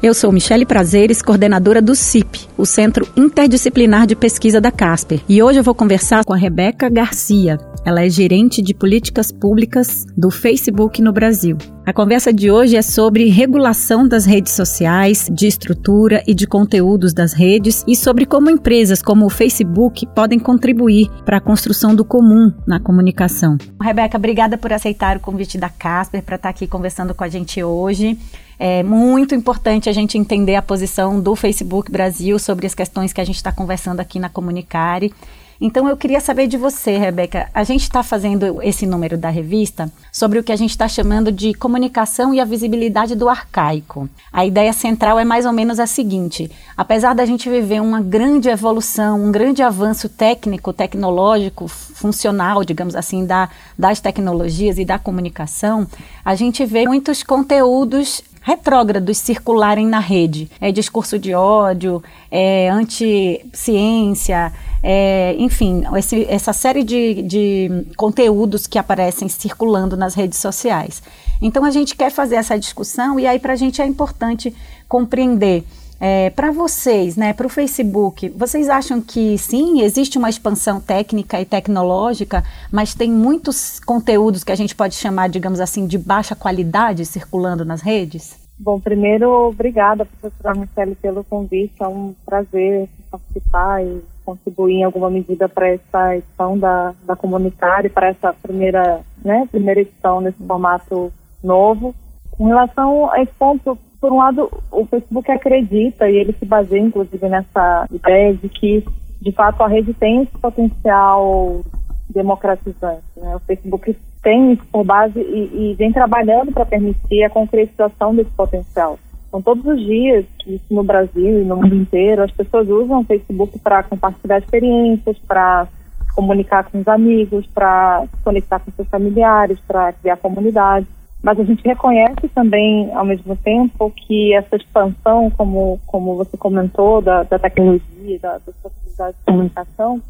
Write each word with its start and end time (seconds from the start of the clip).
Eu 0.00 0.14
sou 0.14 0.30
Michele 0.30 0.64
Prazeres, 0.64 1.20
coordenadora 1.20 1.82
do 1.82 1.92
CIP, 1.92 2.46
o 2.56 2.64
Centro 2.64 3.04
Interdisciplinar 3.16 4.06
de 4.06 4.14
Pesquisa 4.14 4.60
da 4.60 4.70
Casper, 4.70 5.20
e 5.28 5.42
hoje 5.42 5.58
eu 5.58 5.64
vou 5.64 5.74
conversar 5.74 6.24
com 6.24 6.32
a 6.32 6.36
Rebeca 6.36 6.88
Garcia. 6.88 7.58
Ela 7.84 8.04
é 8.04 8.08
gerente 8.08 8.62
de 8.62 8.72
políticas 8.74 9.32
públicas 9.32 10.06
do 10.16 10.30
Facebook 10.30 11.02
no 11.02 11.12
Brasil. 11.12 11.58
A 11.84 11.92
conversa 11.92 12.32
de 12.32 12.48
hoje 12.48 12.76
é 12.76 12.82
sobre 12.82 13.28
regulação 13.28 14.06
das 14.06 14.24
redes 14.24 14.52
sociais, 14.52 15.28
de 15.32 15.48
estrutura 15.48 16.22
e 16.28 16.34
de 16.34 16.46
conteúdos 16.46 17.12
das 17.12 17.32
redes 17.32 17.84
e 17.88 17.96
sobre 17.96 18.24
como 18.24 18.50
empresas 18.50 19.02
como 19.02 19.26
o 19.26 19.30
Facebook 19.30 20.06
podem 20.14 20.38
contribuir 20.38 21.10
para 21.24 21.38
a 21.38 21.40
construção 21.40 21.92
do 21.92 22.04
comum 22.04 22.52
na 22.68 22.78
comunicação. 22.78 23.58
Rebeca, 23.82 24.16
obrigada 24.16 24.56
por 24.56 24.72
aceitar 24.72 25.16
o 25.16 25.20
convite 25.20 25.58
da 25.58 25.68
Casper 25.68 26.22
para 26.22 26.36
estar 26.36 26.50
aqui 26.50 26.68
conversando 26.68 27.14
com 27.14 27.24
a 27.24 27.28
gente 27.28 27.60
hoje. 27.64 28.16
É 28.58 28.82
muito 28.82 29.34
importante 29.34 29.88
a 29.88 29.92
gente 29.92 30.18
entender 30.18 30.56
a 30.56 30.62
posição 30.62 31.20
do 31.20 31.36
Facebook 31.36 31.92
Brasil 31.92 32.38
sobre 32.38 32.66
as 32.66 32.74
questões 32.74 33.12
que 33.12 33.20
a 33.20 33.24
gente 33.24 33.36
está 33.36 33.52
conversando 33.52 34.00
aqui 34.00 34.18
na 34.18 34.28
Comunicare. 34.28 35.14
Então 35.60 35.88
eu 35.88 35.96
queria 35.96 36.20
saber 36.20 36.46
de 36.46 36.56
você, 36.56 36.96
Rebeca. 36.96 37.48
A 37.52 37.64
gente 37.64 37.82
está 37.82 38.02
fazendo 38.04 38.62
esse 38.62 38.86
número 38.86 39.18
da 39.18 39.28
revista 39.28 39.90
sobre 40.12 40.38
o 40.38 40.44
que 40.44 40.52
a 40.52 40.56
gente 40.56 40.70
está 40.70 40.86
chamando 40.86 41.32
de 41.32 41.52
comunicação 41.52 42.32
e 42.32 42.38
a 42.38 42.44
visibilidade 42.44 43.16
do 43.16 43.28
arcaico. 43.28 44.08
A 44.32 44.46
ideia 44.46 44.72
central 44.72 45.18
é 45.18 45.24
mais 45.24 45.46
ou 45.46 45.52
menos 45.52 45.80
a 45.80 45.86
seguinte: 45.86 46.48
apesar 46.76 47.12
da 47.12 47.26
gente 47.26 47.50
viver 47.50 47.80
uma 47.80 48.00
grande 48.00 48.48
evolução, 48.48 49.24
um 49.24 49.32
grande 49.32 49.60
avanço 49.60 50.08
técnico, 50.08 50.72
tecnológico, 50.72 51.66
funcional, 51.66 52.62
digamos 52.62 52.94
assim, 52.94 53.26
da, 53.26 53.48
das 53.76 54.00
tecnologias 54.00 54.78
e 54.78 54.84
da 54.84 54.96
comunicação, 54.96 55.88
a 56.24 56.36
gente 56.36 56.64
vê 56.64 56.86
muitos 56.86 57.24
conteúdos 57.24 58.22
retrógrados 58.40 59.18
circularem 59.18 59.86
na 59.86 59.98
rede. 59.98 60.50
É 60.60 60.72
discurso 60.72 61.18
de 61.18 61.34
ódio, 61.34 62.02
é 62.30 62.68
anti-ciência, 62.70 64.52
é, 64.82 65.34
enfim, 65.38 65.84
esse, 65.96 66.24
essa 66.28 66.52
série 66.52 66.84
de, 66.84 67.22
de 67.22 67.86
conteúdos 67.96 68.66
que 68.66 68.78
aparecem 68.78 69.28
circulando 69.28 69.96
nas 69.96 70.14
redes 70.14 70.38
sociais. 70.38 71.02
Então 71.40 71.64
a 71.64 71.70
gente 71.70 71.94
quer 71.96 72.10
fazer 72.10 72.36
essa 72.36 72.58
discussão 72.58 73.18
e 73.18 73.26
aí 73.26 73.38
para 73.38 73.52
a 73.52 73.56
gente 73.56 73.80
é 73.80 73.86
importante 73.86 74.54
compreender 74.88 75.64
é, 76.00 76.30
para 76.30 76.50
vocês, 76.50 77.16
né, 77.16 77.32
para 77.32 77.46
o 77.46 77.50
Facebook, 77.50 78.28
vocês 78.30 78.68
acham 78.68 79.00
que 79.00 79.36
sim, 79.36 79.82
existe 79.82 80.16
uma 80.16 80.30
expansão 80.30 80.80
técnica 80.80 81.40
e 81.40 81.44
tecnológica, 81.44 82.44
mas 82.70 82.94
tem 82.94 83.10
muitos 83.10 83.80
conteúdos 83.80 84.44
que 84.44 84.52
a 84.52 84.56
gente 84.56 84.74
pode 84.74 84.94
chamar, 84.94 85.28
digamos 85.28 85.60
assim, 85.60 85.86
de 85.86 85.98
baixa 85.98 86.36
qualidade 86.36 87.04
circulando 87.04 87.64
nas 87.64 87.80
redes? 87.80 88.38
Bom, 88.60 88.80
primeiro, 88.80 89.30
obrigada, 89.48 90.04
professora 90.04 90.54
Michele, 90.54 90.96
pelo 90.96 91.22
convite. 91.22 91.74
É 91.80 91.86
um 91.86 92.14
prazer 92.26 92.88
participar 93.08 93.84
e 93.84 94.02
contribuir 94.24 94.74
em 94.74 94.84
alguma 94.84 95.08
medida 95.08 95.48
para 95.48 95.68
essa 95.68 96.16
edição 96.16 96.58
da, 96.58 96.92
da 97.04 97.14
comunitária, 97.14 97.88
para 97.88 98.08
essa 98.08 98.32
primeira, 98.32 99.00
né, 99.24 99.46
primeira 99.50 99.80
edição 99.80 100.20
nesse 100.20 100.42
formato 100.44 101.12
novo. 101.42 101.94
Em 102.38 102.46
relação 102.46 103.10
a 103.12 103.22
esse 103.22 103.32
ponto, 103.38 103.78
por 104.00 104.12
um 104.12 104.18
lado, 104.18 104.48
o 104.70 104.86
Facebook 104.86 105.30
acredita, 105.30 106.08
e 106.08 106.16
ele 106.16 106.32
se 106.32 106.46
baseia, 106.46 106.80
inclusive, 106.80 107.28
nessa 107.28 107.86
ideia 107.92 108.32
de 108.34 108.48
que, 108.48 108.84
de 109.20 109.32
fato, 109.32 109.62
a 109.62 109.68
rede 109.68 109.92
tem 109.94 110.22
esse 110.22 110.38
potencial 110.38 111.62
democratizante. 112.08 113.02
Né? 113.16 113.34
O 113.34 113.40
Facebook 113.40 113.96
tem 114.22 114.52
isso 114.52 114.62
por 114.70 114.84
base 114.84 115.18
e, 115.18 115.72
e 115.72 115.74
vem 115.74 115.92
trabalhando 115.92 116.52
para 116.52 116.64
permitir 116.64 117.24
a 117.24 117.30
concretização 117.30 118.14
desse 118.14 118.30
potencial. 118.30 118.98
Então, 119.28 119.42
todos 119.42 119.64
os 119.66 119.80
dias, 119.84 120.24
isso 120.46 120.72
no 120.72 120.82
Brasil 120.82 121.42
e 121.42 121.44
no 121.44 121.56
mundo 121.56 121.74
inteiro, 121.74 122.22
as 122.22 122.30
pessoas 122.30 122.68
usam 122.68 123.00
o 123.00 123.04
Facebook 123.04 123.58
para 123.58 123.82
compartilhar 123.82 124.38
experiências, 124.38 125.18
para 125.26 125.68
comunicar 126.14 126.64
com 126.64 126.80
os 126.80 126.88
amigos, 126.88 127.46
para 127.46 128.06
se 128.06 128.22
conectar 128.22 128.60
com 128.60 128.70
seus 128.70 128.88
familiares, 128.88 129.58
para 129.66 129.92
criar 129.92 130.16
comunidade 130.16 130.86
mas 131.22 131.38
a 131.38 131.44
gente 131.44 131.64
reconhece 131.64 132.28
também, 132.28 132.92
ao 132.94 133.04
mesmo 133.04 133.36
tempo, 133.36 133.90
que 133.90 134.32
essa 134.34 134.56
expansão, 134.56 135.30
como, 135.30 135.80
como 135.86 136.16
você 136.16 136.36
comentou, 136.36 137.02
da, 137.02 137.24
da 137.24 137.38
tecnologia, 137.38 138.18
da, 138.20 138.38
das 138.38 138.54
possibilidades 138.56 139.18
de 139.18 139.24
comunicação, 139.24 140.00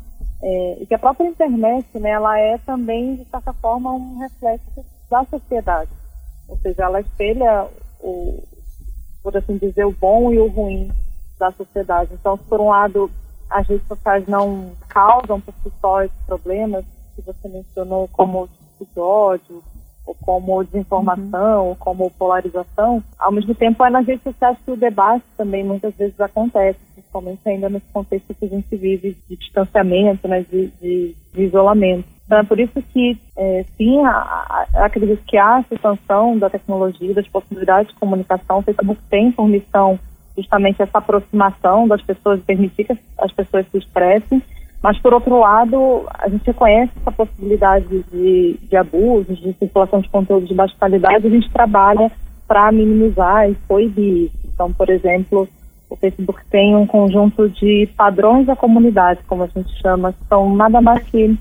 é, 0.42 0.78
e 0.80 0.86
que 0.86 0.94
a 0.94 0.98
própria 0.98 1.26
internet, 1.26 1.86
né, 1.98 2.10
ela 2.10 2.38
é 2.38 2.58
também, 2.58 3.16
de 3.16 3.24
certa 3.24 3.52
forma, 3.54 3.92
um 3.92 4.18
reflexo 4.18 4.84
da 5.10 5.24
sociedade. 5.24 5.90
Ou 6.46 6.56
seja, 6.58 6.84
ela 6.84 7.00
espelha, 7.00 7.66
o, 8.00 8.42
por 9.22 9.36
assim 9.36 9.56
dizer, 9.56 9.86
o 9.86 9.92
bom 9.92 10.30
e 10.32 10.38
o 10.38 10.48
ruim 10.48 10.90
da 11.38 11.50
sociedade. 11.52 12.10
Então, 12.12 12.36
se 12.36 12.44
por 12.44 12.60
um 12.60 12.68
lado 12.68 13.10
as 13.50 13.66
redes 13.66 13.86
sociais 13.88 14.26
não 14.26 14.72
causam 14.88 15.40
por 15.40 15.54
si 15.62 15.72
só 15.80 16.02
esses 16.02 16.18
problemas 16.26 16.84
que 17.16 17.22
você 17.22 17.48
mencionou, 17.48 18.08
como 18.12 18.42
o 18.42 18.48
tipo 18.48 18.92
de 18.92 19.00
ódio, 19.00 19.62
como 20.14 20.64
desinformação, 20.64 21.68
uhum. 21.68 21.74
como 21.76 22.10
polarização, 22.10 23.02
ao 23.18 23.32
mesmo 23.32 23.54
tempo 23.54 23.84
é 23.84 23.90
nas 23.90 24.06
redes 24.06 24.22
sociais 24.22 24.56
que 24.64 24.70
o 24.70 24.76
debate 24.76 25.24
também 25.36 25.64
muitas 25.64 25.94
vezes 25.94 26.20
acontece, 26.20 26.78
principalmente 26.94 27.40
ainda 27.46 27.68
nesse 27.68 27.86
contexto 27.92 28.34
que 28.34 28.44
a 28.44 28.48
gente 28.48 28.76
vive 28.76 29.16
de 29.28 29.36
distanciamento, 29.36 30.26
né, 30.28 30.44
de, 30.50 30.68
de, 30.80 31.14
de 31.32 31.42
isolamento. 31.42 32.06
Então 32.26 32.38
é 32.38 32.44
por 32.44 32.60
isso 32.60 32.82
que, 32.92 33.18
é, 33.36 33.64
sim, 33.76 34.04
a, 34.04 34.10
a, 34.10 34.84
acredito 34.84 35.22
que 35.26 35.38
há 35.38 35.56
a 35.56 35.60
expansão 35.60 36.38
da 36.38 36.50
tecnologia, 36.50 37.14
das 37.14 37.26
possibilidades 37.28 37.90
de 37.92 37.98
comunicação. 37.98 38.58
O 38.58 38.62
Facebook 38.62 39.00
tem 39.08 39.32
por 39.32 39.48
missão 39.48 39.98
justamente 40.36 40.82
essa 40.82 40.98
aproximação 40.98 41.88
das 41.88 42.02
pessoas, 42.02 42.40
permitir 42.42 42.84
que 42.84 42.98
as 43.18 43.32
pessoas 43.32 43.66
se 43.70 43.78
expressem, 43.78 44.42
mas, 44.82 44.98
por 44.98 45.12
outro 45.12 45.40
lado, 45.40 46.06
a 46.14 46.28
gente 46.28 46.46
reconhece 46.46 46.92
essa 47.00 47.10
possibilidade 47.10 47.86
de, 48.12 48.58
de 48.62 48.76
abusos, 48.76 49.38
de 49.38 49.52
circulação 49.54 50.00
de 50.00 50.08
conteúdo 50.08 50.46
de 50.46 50.54
baixa 50.54 50.74
qualidade, 50.78 51.26
e 51.26 51.28
a 51.28 51.30
gente 51.30 51.50
trabalha 51.50 52.10
para 52.46 52.70
minimizar 52.70 53.50
e 53.50 53.56
coibir 53.66 54.26
isso. 54.26 54.38
Então, 54.54 54.72
por 54.72 54.88
exemplo, 54.88 55.48
o 55.90 55.96
Facebook 55.96 56.40
tem 56.50 56.76
um 56.76 56.86
conjunto 56.86 57.48
de 57.48 57.88
padrões 57.96 58.46
da 58.46 58.54
comunidade, 58.54 59.20
como 59.26 59.42
a 59.42 59.46
gente 59.46 59.70
chama, 59.80 60.12
que 60.12 60.24
são 60.28 60.54
nada 60.54 60.80
mais 60.80 61.02
que 61.04 61.36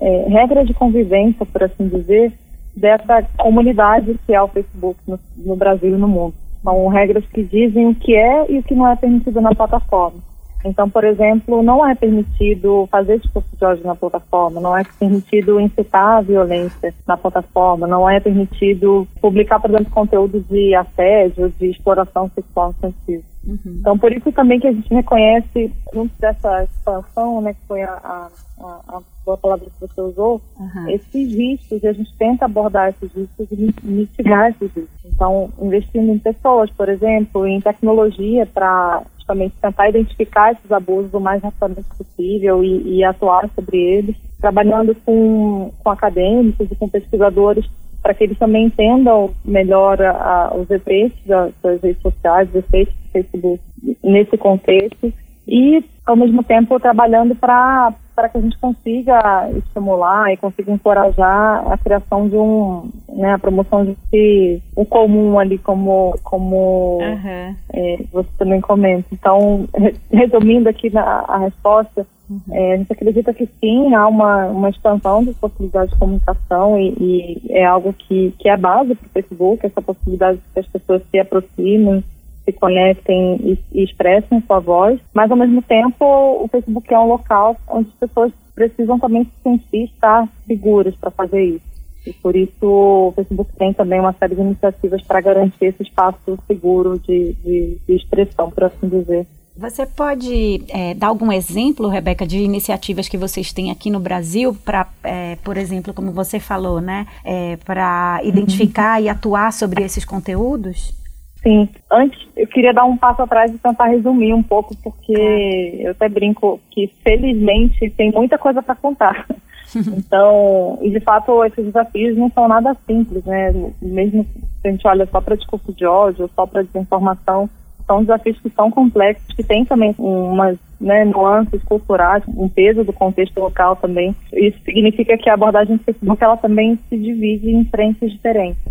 é, 0.00 0.28
regras 0.28 0.66
de 0.66 0.72
convivência, 0.72 1.44
por 1.44 1.62
assim 1.62 1.88
dizer, 1.88 2.32
dessa 2.74 3.22
comunidade 3.36 4.18
que 4.24 4.34
é 4.34 4.40
o 4.40 4.48
Facebook 4.48 4.98
no, 5.06 5.18
no 5.36 5.56
Brasil 5.56 5.94
e 5.94 5.98
no 5.98 6.08
mundo. 6.08 6.34
São 6.62 6.88
regras 6.88 7.24
que 7.26 7.42
dizem 7.42 7.88
o 7.88 7.94
que 7.94 8.14
é 8.14 8.50
e 8.50 8.58
o 8.58 8.62
que 8.62 8.74
não 8.74 8.88
é 8.88 8.96
permitido 8.96 9.40
na 9.40 9.54
plataforma. 9.54 10.27
Então, 10.64 10.90
por 10.90 11.04
exemplo, 11.04 11.62
não 11.62 11.86
é 11.86 11.94
permitido 11.94 12.88
fazer 12.90 13.20
discurso 13.20 13.48
de 13.56 13.64
ódio 13.64 13.86
na 13.86 13.94
plataforma, 13.94 14.60
não 14.60 14.76
é 14.76 14.84
permitido 14.98 15.60
incitar 15.60 16.18
a 16.18 16.20
violência 16.20 16.92
na 17.06 17.16
plataforma, 17.16 17.86
não 17.86 18.08
é 18.08 18.18
permitido 18.18 19.06
publicar, 19.20 19.60
por 19.60 19.70
exemplo, 19.70 19.92
conteúdo 19.92 20.40
de 20.40 20.74
assédio, 20.74 21.52
de 21.58 21.70
exploração 21.70 22.30
sexual 22.34 22.70
infantil. 22.70 23.22
Uhum. 23.46 23.78
Então, 23.80 23.98
por 23.98 24.12
isso 24.12 24.30
também 24.32 24.60
que 24.60 24.66
a 24.66 24.72
gente 24.72 24.92
reconhece, 24.92 25.72
junto 25.94 26.12
dessa 26.18 26.64
expansão, 26.64 27.40
né, 27.40 27.54
que 27.54 27.66
foi 27.66 27.82
a, 27.82 27.92
a, 27.92 28.28
a, 28.60 29.00
a 29.32 29.36
palavra 29.36 29.66
que 29.66 29.80
você 29.80 30.00
usou, 30.00 30.40
uhum. 30.58 30.90
esses 30.90 31.34
riscos, 31.34 31.82
e 31.82 31.86
a 31.86 31.92
gente 31.92 32.14
tenta 32.18 32.44
abordar 32.44 32.90
esses 32.90 33.10
riscos 33.14 33.46
e 33.52 33.74
mitigar 33.84 34.50
esses 34.50 34.74
riscos. 34.74 35.04
Então, 35.04 35.50
investindo 35.60 36.12
em 36.12 36.18
pessoas, 36.18 36.70
por 36.70 36.88
exemplo, 36.88 37.46
em 37.46 37.60
tecnologia 37.60 38.44
para 38.44 39.02
justamente 39.28 39.54
tentar 39.60 39.88
identificar 39.90 40.52
esses 40.52 40.72
abusos 40.72 41.12
o 41.12 41.20
mais 41.20 41.42
rapidamente 41.42 41.88
possível 41.96 42.64
e, 42.64 42.96
e 42.96 43.04
atuar 43.04 43.48
sobre 43.54 43.76
eles, 43.76 44.16
trabalhando 44.40 44.94
com, 45.04 45.70
com 45.82 45.90
acadêmicos 45.90 46.70
e 46.70 46.74
com 46.74 46.88
pesquisadores 46.88 47.68
para 48.02 48.14
que 48.14 48.24
eles 48.24 48.38
também 48.38 48.66
entendam 48.66 49.34
melhor 49.44 50.00
a, 50.00 50.12
a, 50.12 50.54
os 50.54 50.70
efeitos 50.70 51.18
das, 51.26 51.52
das 51.62 51.82
redes 51.82 52.00
sociais, 52.00 52.48
os 52.48 52.54
efeitos 52.54 52.94
do 52.94 53.10
Facebook 53.12 53.60
nesse 54.02 54.38
contexto 54.38 55.12
e, 55.46 55.84
ao 56.06 56.16
mesmo 56.16 56.42
tempo, 56.42 56.80
trabalhando 56.80 57.34
para 57.34 57.92
para 58.18 58.28
que 58.28 58.38
a 58.38 58.40
gente 58.40 58.58
consiga 58.58 59.48
estimular 59.56 60.32
e 60.32 60.36
consiga 60.36 60.72
encorajar 60.72 61.70
a 61.70 61.78
criação 61.78 62.28
de 62.28 62.34
um, 62.34 62.90
né, 63.08 63.34
a 63.34 63.38
promoção 63.38 63.84
de 64.12 64.60
um 64.76 64.84
comum 64.84 65.38
ali, 65.38 65.56
como, 65.56 66.18
como 66.24 66.98
uhum. 67.00 67.54
é, 67.72 67.98
você 68.12 68.28
também 68.36 68.60
comenta. 68.60 69.06
Então, 69.12 69.68
resumindo 70.10 70.68
aqui 70.68 70.90
na, 70.90 71.24
a 71.28 71.38
resposta, 71.38 72.04
uhum. 72.28 72.40
é, 72.50 72.72
a 72.72 72.76
gente 72.78 72.92
acredita 72.92 73.32
que 73.32 73.48
sim, 73.60 73.94
há 73.94 74.08
uma, 74.08 74.46
uma 74.46 74.70
expansão 74.70 75.24
das 75.24 75.36
possibilidades 75.36 75.92
de 75.92 76.00
comunicação 76.00 76.76
e, 76.76 76.96
e 77.00 77.52
é 77.52 77.64
algo 77.64 77.92
que, 77.92 78.34
que 78.36 78.48
é 78.48 78.56
base 78.56 78.96
para 78.96 79.06
o 79.06 79.10
Facebook, 79.10 79.64
essa 79.64 79.80
possibilidade 79.80 80.38
de 80.38 80.44
que 80.54 80.58
as 80.58 80.66
pessoas 80.66 81.02
se 81.08 81.20
aproximem, 81.20 82.02
se 82.48 82.52
conectem 82.52 83.36
e, 83.42 83.58
e 83.72 83.84
expressem 83.84 84.42
sua 84.46 84.58
voz, 84.58 84.98
mas 85.12 85.30
ao 85.30 85.36
mesmo 85.36 85.60
tempo 85.60 86.04
o 86.04 86.48
Facebook 86.48 86.92
é 86.92 86.98
um 86.98 87.08
local 87.08 87.54
onde 87.68 87.90
as 87.90 88.08
pessoas 88.08 88.32
precisam 88.54 88.98
também 88.98 89.24
se 89.24 89.30
sentir 89.42 89.84
estar 89.84 90.26
seguras 90.46 90.94
para 90.96 91.10
fazer 91.10 91.44
isso. 91.44 91.68
E 92.06 92.12
por 92.14 92.34
isso 92.34 92.64
o 92.64 93.12
Facebook 93.14 93.52
tem 93.58 93.74
também 93.74 94.00
uma 94.00 94.14
série 94.14 94.34
de 94.34 94.40
iniciativas 94.40 95.02
para 95.02 95.20
garantir 95.20 95.66
esse 95.66 95.82
espaço 95.82 96.38
seguro 96.46 96.98
de, 96.98 97.34
de, 97.34 97.78
de 97.86 97.94
expressão, 97.94 98.50
por 98.50 98.64
assim 98.64 98.88
dizer. 98.88 99.26
Você 99.54 99.84
pode 99.84 100.62
é, 100.68 100.94
dar 100.94 101.08
algum 101.08 101.32
exemplo, 101.32 101.88
Rebeca, 101.88 102.24
de 102.24 102.38
iniciativas 102.38 103.08
que 103.08 103.18
vocês 103.18 103.52
têm 103.52 103.72
aqui 103.72 103.90
no 103.90 103.98
Brasil 103.98 104.56
para, 104.64 104.88
é, 105.02 105.36
por 105.42 105.56
exemplo, 105.56 105.92
como 105.92 106.12
você 106.12 106.38
falou, 106.38 106.80
né, 106.80 107.06
é, 107.24 107.56
para 107.56 108.20
identificar 108.22 109.02
e 109.02 109.08
atuar 109.08 109.52
sobre 109.52 109.82
esses 109.82 110.04
conteúdos? 110.04 110.94
Sim. 111.42 111.68
Antes, 111.90 112.26
eu 112.36 112.46
queria 112.46 112.72
dar 112.72 112.84
um 112.84 112.96
passo 112.96 113.22
atrás 113.22 113.52
e 113.52 113.58
tentar 113.58 113.86
resumir 113.86 114.34
um 114.34 114.42
pouco, 114.42 114.76
porque 114.82 115.80
eu 115.80 115.92
até 115.92 116.08
brinco 116.08 116.60
que, 116.70 116.92
felizmente, 117.02 117.90
tem 117.90 118.10
muita 118.12 118.38
coisa 118.38 118.62
para 118.62 118.74
contar. 118.74 119.26
Então, 119.76 120.78
e 120.80 120.88
de 120.88 120.98
fato, 121.00 121.44
esses 121.44 121.66
desafios 121.66 122.16
não 122.16 122.30
são 122.30 122.48
nada 122.48 122.74
simples, 122.86 123.22
né? 123.26 123.52
Mesmo 123.82 124.24
se 124.62 124.66
a 124.66 124.70
gente 124.70 124.86
olha 124.86 125.04
só 125.04 125.20
para 125.20 125.36
discurso 125.36 125.74
de 125.74 125.84
ódio, 125.84 126.30
só 126.34 126.46
para 126.46 126.62
desinformação, 126.62 127.50
são 127.86 128.00
desafios 128.00 128.40
que 128.40 128.48
são 128.48 128.70
complexos, 128.70 129.34
que 129.34 129.42
têm 129.42 129.66
também 129.66 129.94
umas 129.98 130.56
né, 130.80 131.04
nuances 131.04 131.62
culturais, 131.64 132.22
um 132.28 132.48
peso 132.48 132.82
do 132.82 132.92
contexto 132.94 133.38
local 133.38 133.76
também. 133.76 134.16
Isso 134.32 134.58
significa 134.64 135.18
que 135.18 135.28
a 135.28 135.34
abordagem 135.34 135.76
do 135.76 135.84
Facebook 135.84 136.22
ela 136.24 136.36
também 136.36 136.78
se 136.88 136.96
divide 136.96 137.50
em 137.50 137.64
frentes 137.66 138.12
diferentes. 138.12 138.62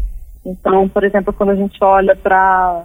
Então, 0.47 0.87
por 0.87 1.03
exemplo, 1.03 1.33
quando 1.33 1.49
a 1.49 1.55
gente 1.55 1.77
olha 1.83 2.15
para 2.15 2.83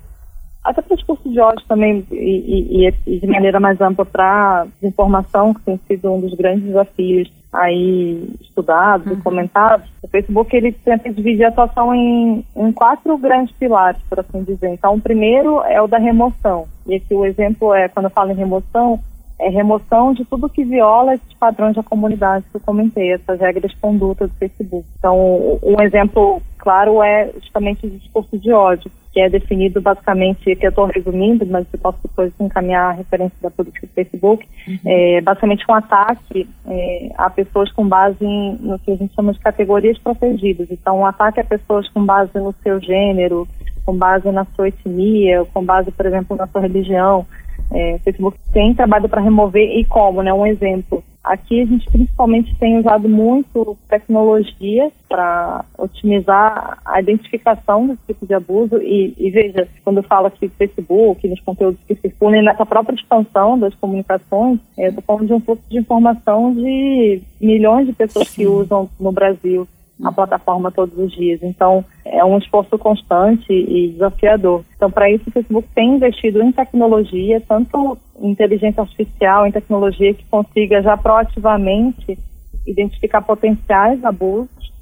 até 0.64 0.80
para 0.80 0.94
o 0.94 0.96
discurso 0.96 1.28
de 1.28 1.40
ódio 1.40 1.64
também 1.66 2.06
e, 2.10 2.86
e, 2.86 2.94
e 3.06 3.20
de 3.20 3.26
maneira 3.26 3.58
mais 3.58 3.80
ampla 3.80 4.04
para 4.04 4.66
desinformação, 4.80 5.52
que 5.54 5.60
tem 5.62 5.80
sido 5.88 6.12
um 6.12 6.20
dos 6.20 6.34
grandes 6.34 6.64
desafios 6.64 7.32
aí 7.52 8.30
estudados 8.40 9.06
uhum. 9.08 9.12
e 9.14 9.22
comentados, 9.22 9.86
o 10.00 10.08
Facebook 10.08 10.56
ele 10.56 10.72
tenta 10.72 11.12
dividir 11.12 11.44
a 11.44 11.48
atuação 11.48 11.94
em, 11.94 12.44
em 12.56 12.72
quatro 12.72 13.18
grandes 13.18 13.54
pilares, 13.56 14.00
por 14.08 14.20
assim 14.20 14.42
dizer. 14.44 14.68
Então, 14.68 14.94
o 14.94 15.00
primeiro 15.00 15.62
é 15.64 15.82
o 15.82 15.88
da 15.88 15.98
remoção. 15.98 16.66
E 16.86 16.94
aqui 16.94 17.12
o 17.12 17.26
exemplo 17.26 17.74
é, 17.74 17.88
quando 17.88 18.06
eu 18.06 18.10
falo 18.10 18.30
em 18.30 18.36
remoção, 18.36 19.00
é 19.42 19.48
remoção 19.48 20.14
de 20.14 20.24
tudo 20.24 20.48
que 20.48 20.64
viola 20.64 21.14
esses 21.14 21.34
padrões 21.34 21.74
da 21.74 21.82
comunidade 21.82 22.44
que 22.50 22.56
eu 22.56 22.60
comentei, 22.60 23.12
essas 23.12 23.40
regras 23.40 23.72
de 23.72 23.76
conduta 23.76 24.26
do 24.26 24.34
Facebook. 24.34 24.86
Então, 24.98 25.58
um 25.62 25.82
exemplo 25.82 26.40
claro 26.58 27.02
é 27.02 27.28
justamente 27.34 27.84
o 27.84 27.90
discurso 27.90 28.38
de 28.38 28.52
ódio, 28.52 28.90
que 29.12 29.20
é 29.20 29.28
definido 29.28 29.80
basicamente, 29.80 30.54
que 30.54 30.64
eu 30.64 30.70
estou 30.70 30.86
resumindo, 30.86 31.44
mas 31.44 31.66
eu 31.72 31.78
posso 31.80 31.98
depois 32.02 32.32
encaminhar 32.40 32.90
a 32.90 32.92
referência 32.92 33.36
da 33.42 33.50
política 33.50 33.86
do 33.86 33.92
Facebook, 33.92 34.46
uhum. 34.66 34.78
é 34.86 35.20
basicamente 35.20 35.64
um 35.68 35.74
ataque 35.74 36.48
é, 36.66 37.10
a 37.18 37.28
pessoas 37.28 37.70
com 37.72 37.86
base 37.86 38.24
em, 38.24 38.56
no 38.60 38.78
que 38.78 38.92
a 38.92 38.96
gente 38.96 39.12
chama 39.14 39.32
de 39.32 39.40
categorias 39.40 39.98
protegidas. 39.98 40.68
Então, 40.70 41.00
um 41.00 41.06
ataque 41.06 41.40
a 41.40 41.44
pessoas 41.44 41.88
com 41.88 42.04
base 42.04 42.38
no 42.38 42.54
seu 42.62 42.80
gênero, 42.80 43.46
com 43.84 43.96
base 43.96 44.30
na 44.30 44.44
sua 44.56 44.68
etnia, 44.68 45.44
com 45.52 45.64
base, 45.64 45.90
por 45.90 46.06
exemplo, 46.06 46.36
na 46.36 46.46
sua 46.46 46.60
religião. 46.60 47.26
É, 47.74 47.94
o 47.94 47.98
Facebook 48.00 48.38
tem 48.52 48.74
trabalho 48.74 49.08
para 49.08 49.20
remover 49.20 49.78
e 49.78 49.84
como, 49.84 50.22
né? 50.22 50.32
Um 50.32 50.46
exemplo. 50.46 51.02
Aqui 51.24 51.60
a 51.60 51.64
gente 51.64 51.88
principalmente 51.88 52.54
tem 52.56 52.78
usado 52.78 53.08
muito 53.08 53.78
tecnologia 53.88 54.90
para 55.08 55.64
otimizar 55.78 56.78
a 56.84 57.00
identificação 57.00 57.86
desse 57.86 58.00
tipo 58.08 58.26
de 58.26 58.34
abuso 58.34 58.78
e, 58.78 59.14
e 59.16 59.30
veja, 59.30 59.68
quando 59.84 59.98
eu 59.98 60.02
falo 60.02 60.26
aqui 60.26 60.48
do 60.48 60.54
Facebook, 60.54 61.28
nos 61.28 61.40
conteúdos 61.40 61.78
que 61.86 61.94
circulam, 61.94 62.42
nessa 62.42 62.66
própria 62.66 62.96
expansão 62.96 63.56
das 63.56 63.72
comunicações, 63.76 64.58
estou 64.76 65.02
falando 65.02 65.28
de 65.28 65.34
um 65.34 65.40
fluxo 65.40 65.62
de 65.70 65.78
informação 65.78 66.52
de 66.52 67.22
milhões 67.40 67.86
de 67.86 67.92
pessoas 67.92 68.28
que 68.28 68.44
usam 68.44 68.90
no 68.98 69.12
Brasil 69.12 69.68
a 70.02 70.12
plataforma 70.12 70.70
todos 70.70 70.96
os 70.98 71.12
dias. 71.12 71.40
Então, 71.42 71.84
é 72.04 72.24
um 72.24 72.38
esforço 72.38 72.76
constante 72.78 73.52
e 73.52 73.88
desafiador. 73.92 74.64
Então, 74.76 74.90
para 74.90 75.10
isso, 75.10 75.28
o 75.28 75.32
Facebook 75.32 75.68
tem 75.74 75.96
investido 75.96 76.42
em 76.42 76.52
tecnologia, 76.52 77.40
tanto 77.40 77.98
em 78.18 78.30
inteligência 78.30 78.80
artificial, 78.80 79.46
em 79.46 79.52
tecnologia 79.52 80.14
que 80.14 80.24
consiga 80.26 80.82
já 80.82 80.96
proativamente 80.96 82.18
identificar 82.66 83.22
potenciais 83.22 84.04
abusos, 84.04 84.72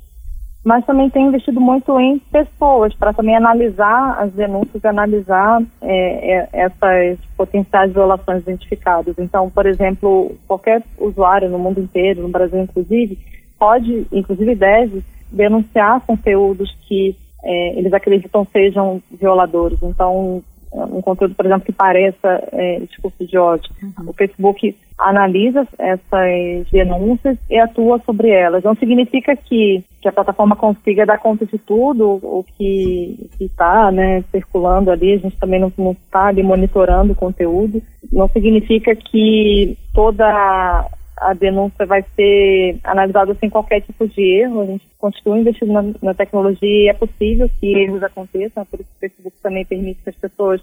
mas 0.62 0.84
também 0.84 1.08
tem 1.08 1.26
investido 1.26 1.58
muito 1.58 1.98
em 1.98 2.18
pessoas, 2.18 2.94
para 2.94 3.14
também 3.14 3.34
analisar 3.34 4.18
as 4.20 4.30
denúncias, 4.32 4.84
analisar 4.84 5.62
é, 5.80 6.34
é, 6.34 6.48
essas 6.52 7.18
potenciais 7.34 7.92
violações 7.92 8.42
identificadas. 8.42 9.14
Então, 9.18 9.48
por 9.48 9.64
exemplo, 9.64 10.36
qualquer 10.46 10.82
usuário 10.98 11.48
no 11.48 11.58
mundo 11.58 11.80
inteiro, 11.80 12.22
no 12.22 12.28
Brasil 12.28 12.60
inclusive, 12.60 13.18
pode, 13.60 14.06
inclusive 14.10 14.54
deve, 14.54 15.04
denunciar 15.30 16.00
conteúdos 16.00 16.74
que 16.88 17.14
é, 17.44 17.78
eles 17.78 17.92
acreditam 17.92 18.46
sejam 18.50 19.02
violadores. 19.12 19.78
Então, 19.82 20.42
um 20.72 21.02
conteúdo, 21.02 21.34
por 21.34 21.44
exemplo, 21.44 21.66
que 21.66 21.72
pareça 21.72 22.48
é, 22.52 22.80
discurso 22.80 23.26
de 23.26 23.36
ódio. 23.36 23.70
Uhum. 23.82 24.10
O 24.10 24.12
Facebook 24.12 24.76
analisa 24.96 25.66
essas 25.78 26.70
denúncias 26.70 27.36
e 27.48 27.58
atua 27.58 28.00
sobre 28.04 28.28
elas. 28.28 28.62
Não 28.62 28.76
significa 28.76 29.34
que, 29.34 29.82
que 30.00 30.08
a 30.08 30.12
plataforma 30.12 30.54
consiga 30.54 31.06
dar 31.06 31.18
conta 31.18 31.44
de 31.44 31.58
tudo 31.58 32.20
o 32.22 32.44
que 32.56 33.28
está 33.40 33.90
né, 33.90 34.22
circulando 34.30 34.90
ali. 34.90 35.14
A 35.14 35.18
gente 35.18 35.36
também 35.38 35.58
não 35.58 35.72
está 35.90 36.26
ali 36.26 36.42
monitorando 36.42 37.12
o 37.12 37.16
conteúdo. 37.16 37.82
Não 38.12 38.28
significa 38.28 38.94
que 38.94 39.76
toda 39.92 40.86
a 41.20 41.34
denúncia 41.34 41.84
vai 41.84 42.02
ser 42.17 42.78
analisada 42.82 43.34
sem 43.34 43.50
qualquer 43.50 43.82
tipo 43.82 44.08
de 44.08 44.22
erro. 44.22 44.62
A 44.62 44.67
gente 44.67 44.87
continua 44.99 45.38
investindo 45.38 45.72
na, 45.72 45.84
na 46.02 46.14
tecnologia 46.14 46.69
e 46.69 46.88
é 46.88 46.94
possível 46.94 47.49
que 47.61 47.75
erros 47.75 48.02
aconteçam, 48.02 48.64
por 48.64 48.81
isso 48.81 48.88
o 48.96 48.99
Facebook 48.99 49.37
também 49.43 49.64
permite 49.64 50.02
que 50.02 50.11
as 50.11 50.17
pessoas 50.17 50.62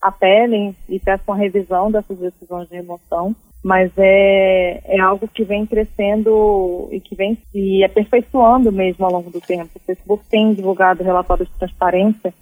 apelem 0.00 0.74
e 0.88 0.98
peçam 0.98 1.34
a 1.34 1.36
revisão 1.36 1.90
dessas 1.90 2.18
decisões 2.18 2.68
de 2.68 2.76
remoção. 2.76 3.36
Mas 3.62 3.90
é, 3.98 4.80
é 4.84 5.00
algo 5.00 5.26
que 5.26 5.42
vem 5.42 5.66
crescendo 5.66 6.88
e 6.92 7.00
que 7.00 7.16
vem 7.16 7.36
se 7.50 7.82
aperfeiçoando 7.82 8.70
mesmo 8.70 9.04
ao 9.04 9.12
longo 9.12 9.30
do 9.30 9.40
tempo. 9.40 9.70
O 9.74 9.80
Facebook 9.80 10.24
tem 10.30 10.54
divulgado 10.54 11.02
relatórios 11.02 11.48
de 11.48 11.58
transparência 11.58 12.32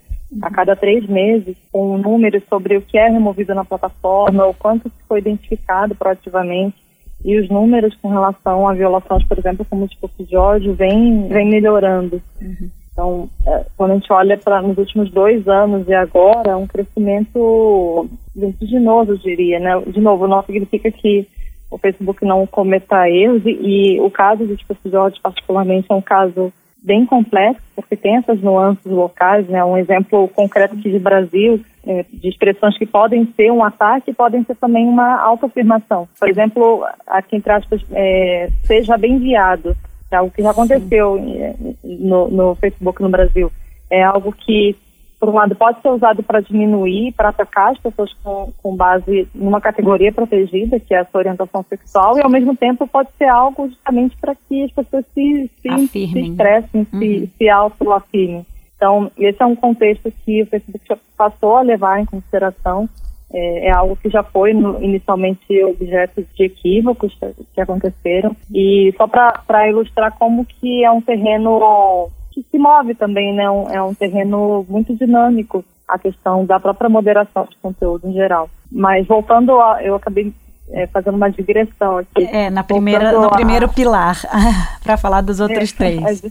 a 0.43 0.51
cada 0.51 0.77
três 0.77 1.07
meses, 1.09 1.57
com 1.73 1.97
números 1.97 2.43
sobre 2.49 2.77
o 2.77 2.83
que 2.83 2.99
é 2.99 3.09
removido 3.09 3.55
na 3.55 3.65
plataforma, 3.65 4.47
o 4.47 4.53
quanto 4.53 4.93
foi 5.09 5.21
identificado 5.21 5.95
proativamente 5.95 6.86
e 7.25 7.39
os 7.41 7.49
números 7.49 7.95
com 7.97 8.09
relação 8.09 8.69
a 8.69 8.75
violações, 8.75 9.25
por 9.25 9.39
exemplo, 9.39 9.67
como 9.69 9.85
o 9.85 9.89
discurso 9.89 10.25
de 10.25 10.37
ódio, 10.37 10.75
vem, 10.75 11.29
vem 11.29 11.51
melhorando. 11.51 12.21
Uhum. 12.41 12.71
Então, 12.93 13.29
é, 13.47 13.67
quando 13.77 13.91
a 13.91 13.95
gente 13.95 14.13
olha 14.13 14.39
para 14.39 14.63
nos 14.63 14.79
últimos 14.79 15.11
dois 15.11 15.47
anos 15.47 15.87
e 15.87 15.93
agora, 15.93 16.53
é 16.53 16.57
um 16.57 16.67
crescimento 16.67 18.09
vertiginoso, 18.35 19.13
eu 19.13 19.19
diria, 19.19 19.59
né? 19.59 19.79
De 19.87 20.01
novo, 20.01 20.27
não 20.27 20.43
significa 20.43 20.91
que 20.91 21.29
o 21.71 21.77
Facebook 21.77 22.25
não 22.25 22.47
cometa 22.47 23.09
erros 23.09 23.43
e, 23.45 23.51
e 23.51 24.01
o 24.01 24.11
caso 24.11 24.47
do 24.47 24.57
discurso 24.57 24.89
de 24.89 24.97
ódio, 24.97 25.21
particularmente, 25.23 25.87
é 25.91 25.95
um 25.95 26.01
caso 26.01 26.53
bem 26.87 27.05
complexo, 27.05 27.61
porque 27.75 27.97
tem 27.97 28.17
essas 28.17 28.41
nuances 28.41 28.87
locais, 28.87 29.47
né? 29.49 29.63
Um 29.65 29.77
exemplo 29.77 30.29
concreto 30.29 30.75
aqui 30.75 30.89
de 30.89 31.01
Brasil, 31.01 31.61
é, 31.85 32.07
de 32.13 32.29
expressões 32.29 32.79
que 32.79 32.87
podem 32.87 33.27
ser 33.37 33.51
um 33.51 33.65
ataque 33.65 34.13
e 34.13 34.15
podem 34.15 34.45
ser 34.45 34.55
também 34.55 34.87
uma 34.87 35.21
autoafirmação. 35.21 36.09
Por 36.19 36.29
exemplo, 36.29 36.87
aqui 37.07 37.37
entre 37.37 37.53
aspas, 37.53 37.85
é, 37.91 38.49
seja 38.63 38.97
bem 38.97 39.15
enviado, 39.15 39.77
é 40.11 40.17
algo 40.17 40.31
que 40.31 40.43
já 40.43 40.51
aconteceu 40.51 41.17
é, 41.19 41.55
no, 41.83 42.29
no 42.29 42.55
Facebook 42.55 43.03
no 43.03 43.09
Brasil. 43.09 43.51
É 43.91 44.05
algo 44.05 44.33
que 44.33 44.77
por 45.19 45.31
um 45.31 45.35
lado, 45.35 45.55
pode 45.57 45.81
ser 45.81 45.89
usado 45.89 46.23
para 46.23 46.41
diminuir, 46.41 47.13
para 47.13 47.31
atacar 47.31 47.73
as 47.73 47.79
pessoas 47.79 48.13
com, 48.23 48.53
com 48.63 48.77
base 48.77 49.27
numa 49.35 49.61
categoria 49.61 50.13
protegida, 50.13 50.79
que 50.79 50.95
é 50.95 50.99
a 50.99 51.05
sua 51.07 51.21
orientação 51.21 51.63
sexual, 51.63 52.19
e 52.19 52.23
ao 52.23 52.31
mesmo 52.31 52.57
tempo 52.57 52.87
pode 52.87 53.09
ser 53.17 53.29
algo 53.29 53.69
justamente 53.69 54.17
para 54.19 54.35
que 54.35 54.65
as 54.65 54.73
pessoas 54.73 55.05
se, 55.15 55.51
se, 55.63 55.89
se 55.89 56.21
estressem, 56.21 56.87
uhum. 56.93 56.99
se, 56.99 57.31
se 57.39 57.49
autoafirmem. 57.49 58.47
Então, 58.77 59.11
esse 59.17 59.43
é 59.43 59.47
um 59.47 59.57
contexto 59.57 60.13
que 60.25 60.43
o 60.43 60.47
Facebook 60.47 60.85
já 60.87 60.99
passou 61.17 61.57
a 61.57 61.63
levar 61.63 61.99
em 61.99 62.05
consideração 62.05 62.87
é, 63.33 63.69
é 63.69 63.71
algo 63.71 63.97
que 63.97 64.09
já 64.09 64.23
foi 64.23 64.53
no, 64.53 64.83
inicialmente 64.83 65.65
objeto 65.65 66.25
de 66.35 66.45
equívocos 66.45 67.17
que 67.55 67.61
aconteceram. 67.61 68.37
E 68.53 68.95
só 68.97 69.07
para 69.07 69.69
ilustrar 69.69 70.17
como 70.19 70.45
que 70.45 70.85
é 70.85 70.91
um 70.91 71.01
terreno 71.01 72.11
que 72.37 72.47
se 72.51 72.59
move 72.59 72.95
também, 72.95 73.33
né? 73.33 73.51
Um, 73.51 73.71
é 73.71 73.83
um 73.83 73.95
terreno 73.95 74.67
muito 74.69 74.95
dinâmico 74.95 75.65
a 75.89 75.99
questão 75.99 76.45
da 76.45 76.61
própria 76.61 76.91
moderação 76.91 77.47
de 77.49 77.57
conteúdo 77.57 78.07
em 78.07 78.13
geral. 78.13 78.51
Mas 78.71 79.07
voltando 79.07 79.59
a, 79.59 79.83
eu 79.83 79.95
acabei 79.95 80.35
é, 80.71 80.87
fazendo 80.89 81.15
uma 81.15 81.31
digressão 81.31 81.99
aqui. 81.99 82.25
É, 82.25 82.51
na 82.51 82.63
primeira, 82.63 83.13
no 83.13 83.29
a... 83.29 83.31
primeiro 83.31 83.69
pilar, 83.73 84.17
para 84.85 84.99
falar 84.99 85.23
dos 85.23 85.41
outros 85.41 85.73
é, 85.73 85.77
três. 85.77 86.23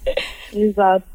exato. 0.54 1.06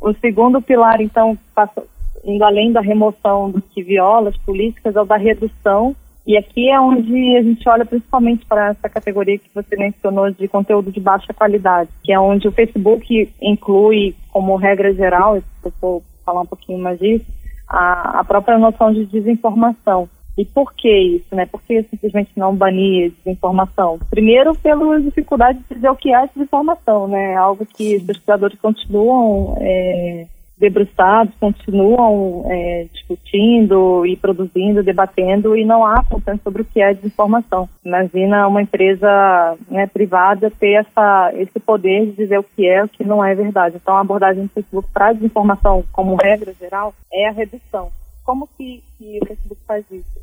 O 0.00 0.12
segundo 0.14 0.62
pilar, 0.62 1.00
então, 1.00 1.36
passa, 1.52 1.82
indo 2.24 2.44
além 2.44 2.70
da 2.70 2.80
remoção 2.80 3.50
do 3.50 3.60
que 3.60 3.82
viola 3.82 4.28
as 4.30 4.36
políticas, 4.36 4.94
é 4.94 5.00
o 5.00 5.04
da 5.04 5.16
redução. 5.16 5.96
E 6.28 6.36
aqui 6.36 6.68
é 6.68 6.78
onde 6.78 7.38
a 7.38 7.42
gente 7.42 7.66
olha 7.66 7.86
principalmente 7.86 8.44
para 8.44 8.68
essa 8.68 8.86
categoria 8.86 9.38
que 9.38 9.48
você 9.54 9.74
mencionou 9.76 10.30
de 10.30 10.46
conteúdo 10.46 10.92
de 10.92 11.00
baixa 11.00 11.32
qualidade, 11.32 11.88
que 12.04 12.12
é 12.12 12.20
onde 12.20 12.46
o 12.46 12.52
Facebook 12.52 13.32
inclui 13.40 14.14
como 14.30 14.54
regra 14.56 14.92
geral, 14.92 15.40
se 15.40 15.44
eu 15.64 15.72
for 15.80 16.02
falar 16.26 16.42
um 16.42 16.46
pouquinho 16.46 16.78
mais 16.80 16.98
disso, 16.98 17.24
a, 17.66 18.20
a 18.20 18.24
própria 18.24 18.58
noção 18.58 18.92
de 18.92 19.06
desinformação. 19.06 20.06
E 20.36 20.44
por 20.44 20.74
que 20.74 20.90
isso, 20.90 21.34
né? 21.34 21.46
Por 21.46 21.62
que 21.62 21.82
simplesmente 21.84 22.30
não 22.36 22.54
banir 22.54 23.10
desinformação? 23.24 23.98
Primeiro, 24.10 24.54
pela 24.54 25.00
dificuldade 25.00 25.60
de 25.60 25.74
dizer 25.76 25.88
o 25.88 25.96
que 25.96 26.14
é 26.14 26.26
desinformação, 26.26 27.08
né? 27.08 27.36
Algo 27.36 27.64
que 27.64 27.96
os 27.96 28.02
pesquisadores 28.02 28.60
continuam 28.60 29.56
é, 29.62 30.26
debruçados, 30.58 31.34
continuam 31.38 32.44
é, 32.46 32.86
discutindo 32.92 34.04
e 34.04 34.16
produzindo, 34.16 34.82
debatendo, 34.82 35.56
e 35.56 35.64
não 35.64 35.86
há 35.86 36.02
consenso 36.04 36.42
sobre 36.42 36.62
o 36.62 36.64
que 36.64 36.80
é 36.80 36.92
desinformação. 36.92 37.68
Imagina 37.84 38.48
uma 38.48 38.62
empresa 38.62 39.56
né, 39.68 39.86
privada 39.86 40.50
ter 40.50 40.72
essa, 40.72 41.32
esse 41.34 41.60
poder 41.60 42.06
de 42.06 42.12
dizer 42.12 42.38
o 42.38 42.44
que 42.44 42.66
é 42.66 42.80
e 42.80 42.82
o 42.82 42.88
que 42.88 43.04
não 43.04 43.24
é 43.24 43.34
verdade. 43.34 43.76
Então, 43.76 43.96
a 43.96 44.00
abordagem 44.00 44.44
do 44.44 44.52
Facebook 44.52 44.88
para 44.92 45.08
a 45.08 45.12
desinformação, 45.12 45.84
como 45.92 46.16
regra 46.16 46.52
geral, 46.52 46.92
é 47.12 47.28
a 47.28 47.32
redução. 47.32 47.90
Como 48.24 48.48
que, 48.56 48.82
que 48.98 49.18
o 49.22 49.26
Facebook 49.26 49.60
faz 49.66 49.84
isso? 49.90 50.20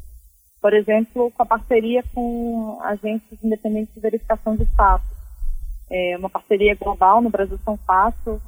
Por 0.62 0.74
exemplo, 0.74 1.32
com 1.32 1.44
a 1.44 1.46
parceria 1.46 2.04
com 2.14 2.80
agências 2.84 3.44
independentes 3.44 3.94
de 3.94 4.02
verificação 4.02 4.56
de 4.56 4.66
fatos. 4.76 5.16
É 5.90 6.16
uma 6.18 6.30
parceria 6.30 6.76
global, 6.76 7.22
no 7.22 7.30
Brasil 7.30 7.60
são 7.64 7.78
quatro 7.78 8.42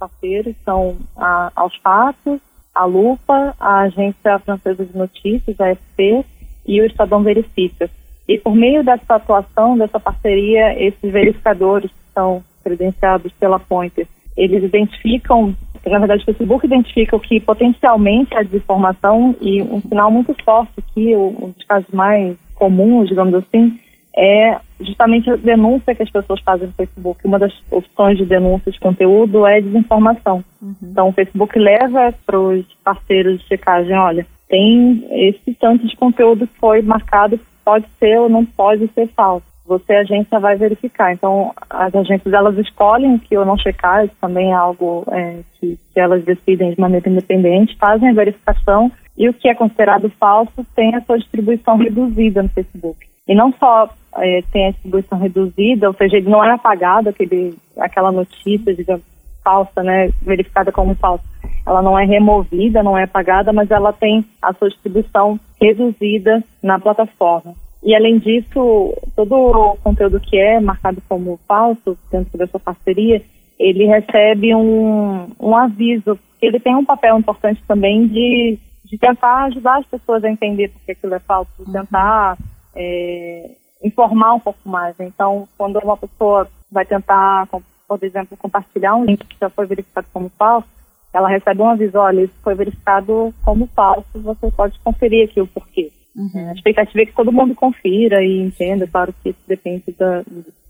parceiros, 0.00 0.56
são 0.64 0.96
a, 1.16 1.52
aos 1.54 1.76
fatos, 1.76 2.40
a 2.74 2.84
Lupa, 2.86 3.54
a 3.60 3.80
Agência 3.80 4.38
Francesa 4.38 4.84
de 4.84 4.96
Notícias, 4.96 5.60
a 5.60 5.70
AFP, 5.70 6.24
e 6.66 6.80
o 6.80 6.86
Estadão 6.86 7.22
Verifica. 7.22 7.90
E 8.26 8.38
por 8.38 8.54
meio 8.54 8.82
dessa 8.82 9.16
atuação, 9.16 9.76
dessa 9.76 10.00
parceria, 10.00 10.82
esses 10.82 11.12
verificadores 11.12 11.90
que 11.90 12.12
são 12.14 12.42
credenciados 12.64 13.32
pela 13.32 13.58
Pointer, 13.58 14.06
eles 14.36 14.64
identificam 14.64 15.54
na 15.86 15.98
verdade, 15.98 16.22
o 16.22 16.26
Facebook 16.26 16.66
identifica 16.66 17.16
o 17.16 17.20
que 17.20 17.40
potencialmente 17.40 18.34
é 18.34 18.44
desinformação 18.44 19.34
e 19.40 19.62
um 19.62 19.80
sinal 19.80 20.10
muito 20.10 20.34
forte 20.44 20.72
aqui, 20.76 21.16
um 21.16 21.54
dos 21.56 21.64
casos 21.64 21.88
mais 21.90 22.36
comuns, 22.54 23.08
digamos 23.08 23.34
assim, 23.34 23.80
é 24.16 24.58
justamente 24.80 25.30
a 25.30 25.36
denúncia 25.36 25.94
que 25.94 26.02
as 26.02 26.10
pessoas 26.10 26.40
fazem 26.40 26.66
no 26.66 26.72
Facebook. 26.74 27.26
Uma 27.26 27.38
das 27.38 27.52
opções 27.70 28.18
de 28.18 28.24
denúncia 28.24 28.72
de 28.72 28.80
conteúdo 28.80 29.46
é 29.46 29.60
desinformação. 29.60 30.44
Uhum. 30.60 30.74
Então, 30.82 31.08
o 31.08 31.12
Facebook 31.12 31.58
leva 31.58 32.12
para 32.26 32.38
os 32.38 32.64
parceiros 32.84 33.40
de 33.40 33.46
checagem, 33.46 33.96
olha, 33.96 34.26
tem 34.48 35.04
esse 35.10 35.54
tanto 35.54 35.86
de 35.86 35.96
conteúdo 35.96 36.46
que 36.46 36.58
foi 36.58 36.82
marcado, 36.82 37.38
pode 37.64 37.86
ser 37.98 38.18
ou 38.18 38.28
não 38.28 38.44
pode 38.44 38.88
ser 38.94 39.06
falso 39.08 39.50
você, 39.70 39.92
a 39.92 40.00
agência, 40.00 40.40
vai 40.40 40.56
verificar. 40.56 41.12
Então, 41.12 41.52
as 41.70 41.94
agências, 41.94 42.34
elas 42.34 42.58
escolhem 42.58 43.18
que 43.18 43.38
ou 43.38 43.46
não 43.46 43.56
checar, 43.56 44.04
isso 44.04 44.14
também 44.20 44.50
é 44.50 44.54
algo 44.54 45.04
é, 45.12 45.38
que, 45.54 45.78
que 45.92 46.00
elas 46.00 46.24
decidem 46.24 46.72
de 46.74 46.80
maneira 46.80 47.08
independente, 47.08 47.76
fazem 47.78 48.08
a 48.08 48.12
verificação 48.12 48.90
e 49.16 49.28
o 49.28 49.34
que 49.34 49.48
é 49.48 49.54
considerado 49.54 50.10
falso 50.18 50.66
tem 50.74 50.96
a 50.96 51.00
sua 51.02 51.18
distribuição 51.18 51.76
reduzida 51.76 52.42
no 52.42 52.48
Facebook. 52.48 53.09
E 53.30 53.34
não 53.34 53.54
só 53.60 53.88
é, 54.16 54.42
tem 54.50 54.66
a 54.66 54.70
distribuição 54.72 55.16
reduzida, 55.16 55.86
ou 55.86 55.94
seja, 55.94 56.16
ele 56.16 56.28
não 56.28 56.44
é 56.44 56.50
apagado, 56.50 57.10
aquele, 57.10 57.56
aquela 57.78 58.10
notícia, 58.10 58.74
digamos, 58.74 59.04
falsa, 59.44 59.84
né, 59.84 60.10
verificada 60.20 60.72
como 60.72 60.96
falsa. 60.96 61.22
Ela 61.64 61.80
não 61.80 61.96
é 61.96 62.04
removida, 62.04 62.82
não 62.82 62.98
é 62.98 63.04
apagada, 63.04 63.52
mas 63.52 63.70
ela 63.70 63.92
tem 63.92 64.24
a 64.42 64.52
sua 64.52 64.68
distribuição 64.68 65.38
reduzida 65.62 66.42
na 66.60 66.80
plataforma. 66.80 67.54
E 67.84 67.94
além 67.94 68.18
disso, 68.18 68.98
todo 69.14 69.32
o 69.32 69.76
conteúdo 69.76 70.18
que 70.18 70.36
é 70.36 70.58
marcado 70.58 71.00
como 71.08 71.38
falso 71.46 71.96
dentro 72.10 72.36
dessa 72.36 72.58
parceria, 72.58 73.22
ele 73.56 73.86
recebe 73.86 74.52
um, 74.56 75.28
um 75.38 75.56
aviso. 75.56 76.18
Ele 76.42 76.58
tem 76.58 76.74
um 76.74 76.84
papel 76.84 77.16
importante 77.16 77.62
também 77.68 78.08
de, 78.08 78.58
de 78.86 78.98
tentar 78.98 79.44
ajudar 79.44 79.78
as 79.78 79.86
pessoas 79.86 80.24
a 80.24 80.30
entender 80.30 80.66
por 80.66 80.80
que 80.82 80.90
aquilo 80.90 81.14
é 81.14 81.20
falso, 81.20 81.52
de 81.64 81.72
tentar 81.72 82.36
é, 82.74 83.50
informar 83.82 84.34
um 84.34 84.40
pouco 84.40 84.68
mais. 84.68 84.98
Então, 85.00 85.48
quando 85.56 85.78
uma 85.78 85.96
pessoa 85.96 86.48
vai 86.70 86.84
tentar, 86.84 87.46
por 87.46 87.98
exemplo, 88.02 88.36
compartilhar 88.36 88.94
um 88.94 89.04
link 89.04 89.24
que 89.26 89.36
já 89.40 89.50
foi 89.50 89.66
verificado 89.66 90.06
como 90.12 90.30
falso, 90.38 90.68
ela 91.12 91.28
recebe 91.28 91.60
um 91.60 91.68
aviso, 91.68 91.98
olha, 91.98 92.22
isso 92.22 92.34
foi 92.42 92.54
verificado 92.54 93.34
como 93.44 93.66
falso, 93.74 94.06
você 94.14 94.50
pode 94.52 94.78
conferir 94.80 95.28
aqui 95.28 95.40
o 95.40 95.46
porquê. 95.46 95.90
Uhum. 96.14 96.50
A 96.50 96.52
expectativa 96.52 97.02
é 97.02 97.06
que 97.06 97.14
todo 97.14 97.32
mundo 97.32 97.54
confira 97.54 98.22
e 98.22 98.40
entenda, 98.40 98.86
claro 98.86 99.12
que 99.22 99.30
isso 99.30 99.40
depende 99.46 99.92
da, 99.98 100.22